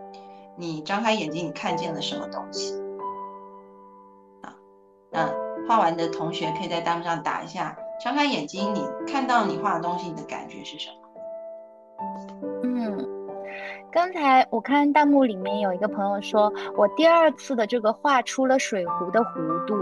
[0.58, 2.74] 你张开眼睛，你看见了什么东西？
[4.42, 4.56] 啊，
[5.12, 5.30] 那
[5.68, 7.78] 画完的同学可以在弹幕上打一下。
[8.04, 10.96] 张开眼睛，你看到你画的东西，你的感觉是什么？
[12.64, 13.08] 嗯，
[13.92, 19.76] 刚才我看弹幕里面有一个朋友说，我第二次的这个画出了水壶的弧度。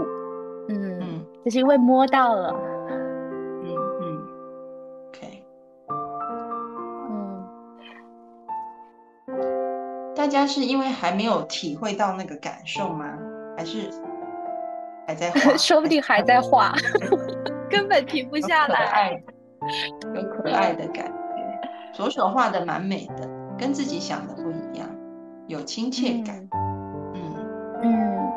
[0.68, 2.54] 嗯，这是因为摸到了。
[10.24, 13.04] 大家是因为还没有体会到那个感受吗？
[13.58, 13.90] 还是
[15.06, 15.38] 还在画？
[15.54, 16.72] 说不定还在画，
[17.68, 19.22] 根本停不下来。
[20.14, 21.12] 有可爱的感觉，
[21.92, 24.88] 左手画的蛮美的，跟自己想的不一样，
[25.46, 26.48] 有亲切感。
[27.14, 27.36] 嗯
[27.82, 28.32] 嗯，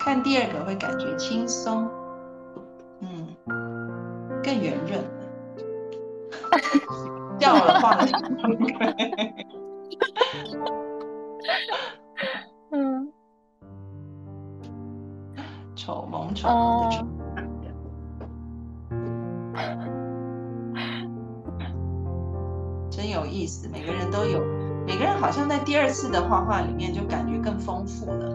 [0.00, 1.88] 看第二个会感觉轻松，
[2.98, 3.36] 嗯，
[4.42, 5.08] 更圆润了。
[7.38, 8.06] 掉了画的。
[12.72, 13.12] 嗯，
[15.76, 17.06] 丑萌丑萌的丑。
[22.90, 24.40] 真有意思，每个人都有，
[24.86, 28.34] 每个人好像在第二次的画画里面就感觉更丰富了，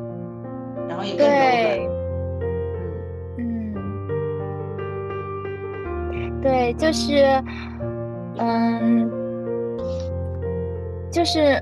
[0.88, 1.40] 然后也更柔软。
[3.38, 3.74] 嗯，
[6.42, 7.42] 对，就是，
[8.38, 9.10] 嗯，
[11.12, 11.62] 就是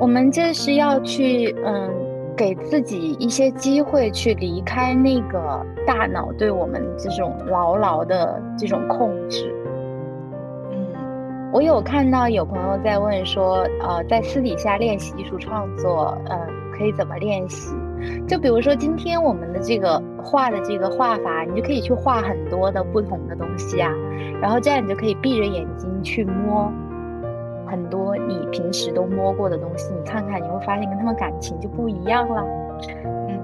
[0.00, 1.90] 我们这是要去，嗯，
[2.36, 9.54] 给自己一些机会去离开那个大脑对我们这种牢牢的这种控制。
[10.72, 10.86] 嗯
[11.50, 16.38] 我有看到有朋友在问说，呃，在私底下练习艺术创作，嗯，
[16.76, 17.74] 可以怎么练习？
[18.28, 23.90] 就比如说今天我们的这个画的这个画法，你就可以去画很多的不同的东西啊，
[24.42, 26.70] 然后这样你就可以闭着眼睛去摸
[27.70, 32.42] 很多你平时都摸过的东西，你看看你会发现跟他们感情就不一样了。
[33.28, 33.40] 嗯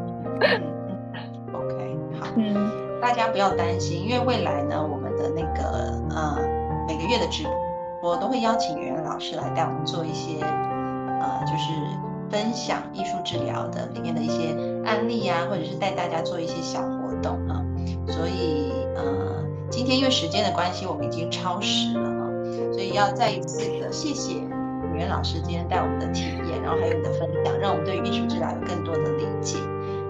[1.53, 6.39] ，OK，好，嗯，大家不要担心，因为未来呢，我们的那个呃
[6.89, 7.55] 每个月的直播。
[8.21, 11.73] 都会邀请圆圆老师来带我们做一些，呃，就是
[12.29, 14.55] 分享艺术治疗的里面的一些
[14.85, 17.65] 案例啊，或者是带大家做一些小活动啊。
[18.07, 22.14] 所以，呃，今天因为时间的关系，我们已经超时了，
[22.73, 29.59] 所以要再一次的谢谢圆圆老师今天带我们的体验，然后还有你的分享，让我们对艺术治疗有更多的理解。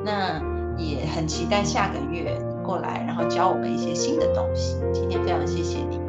[0.05, 0.41] 那
[0.77, 4.77] 也很期待下个月过来，然后教我们一些新的东西。
[4.93, 6.01] 今天非常谢谢你。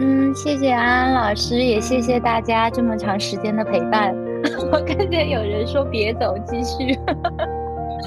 [0.00, 4.14] 嗯，谢谢安安老师，也谢谢大家这么长时间的陪伴。
[4.72, 6.98] 我看见有人说别走，继续。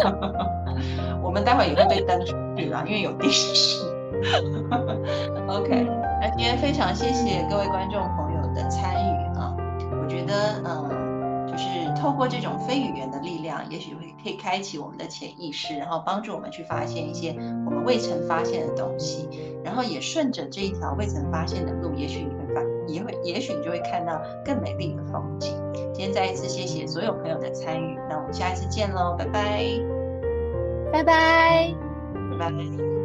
[1.24, 3.84] 我们待会也会被登出去了，因为有电视。
[5.48, 5.88] OK，
[6.20, 9.56] 那今天非常谢谢各位观众朋友的参与啊，
[10.02, 11.08] 我觉得嗯。
[12.00, 19.28] 透过这种非语言的力量，也许会可以开启我们的潜意识，然后帮助我们去发现一些我们未曾发现的东西，
[19.64, 25.52] 然后也顺着这一条未曾发现的路，也许你会发，也会，也许你就会看到更美丽的风景。
[25.92, 29.64] 今天再一次谢谢所有朋友的参与，那我们下一次见喽，拜拜，
[30.94, 31.74] 拜拜，
[32.30, 32.97] 拜拜。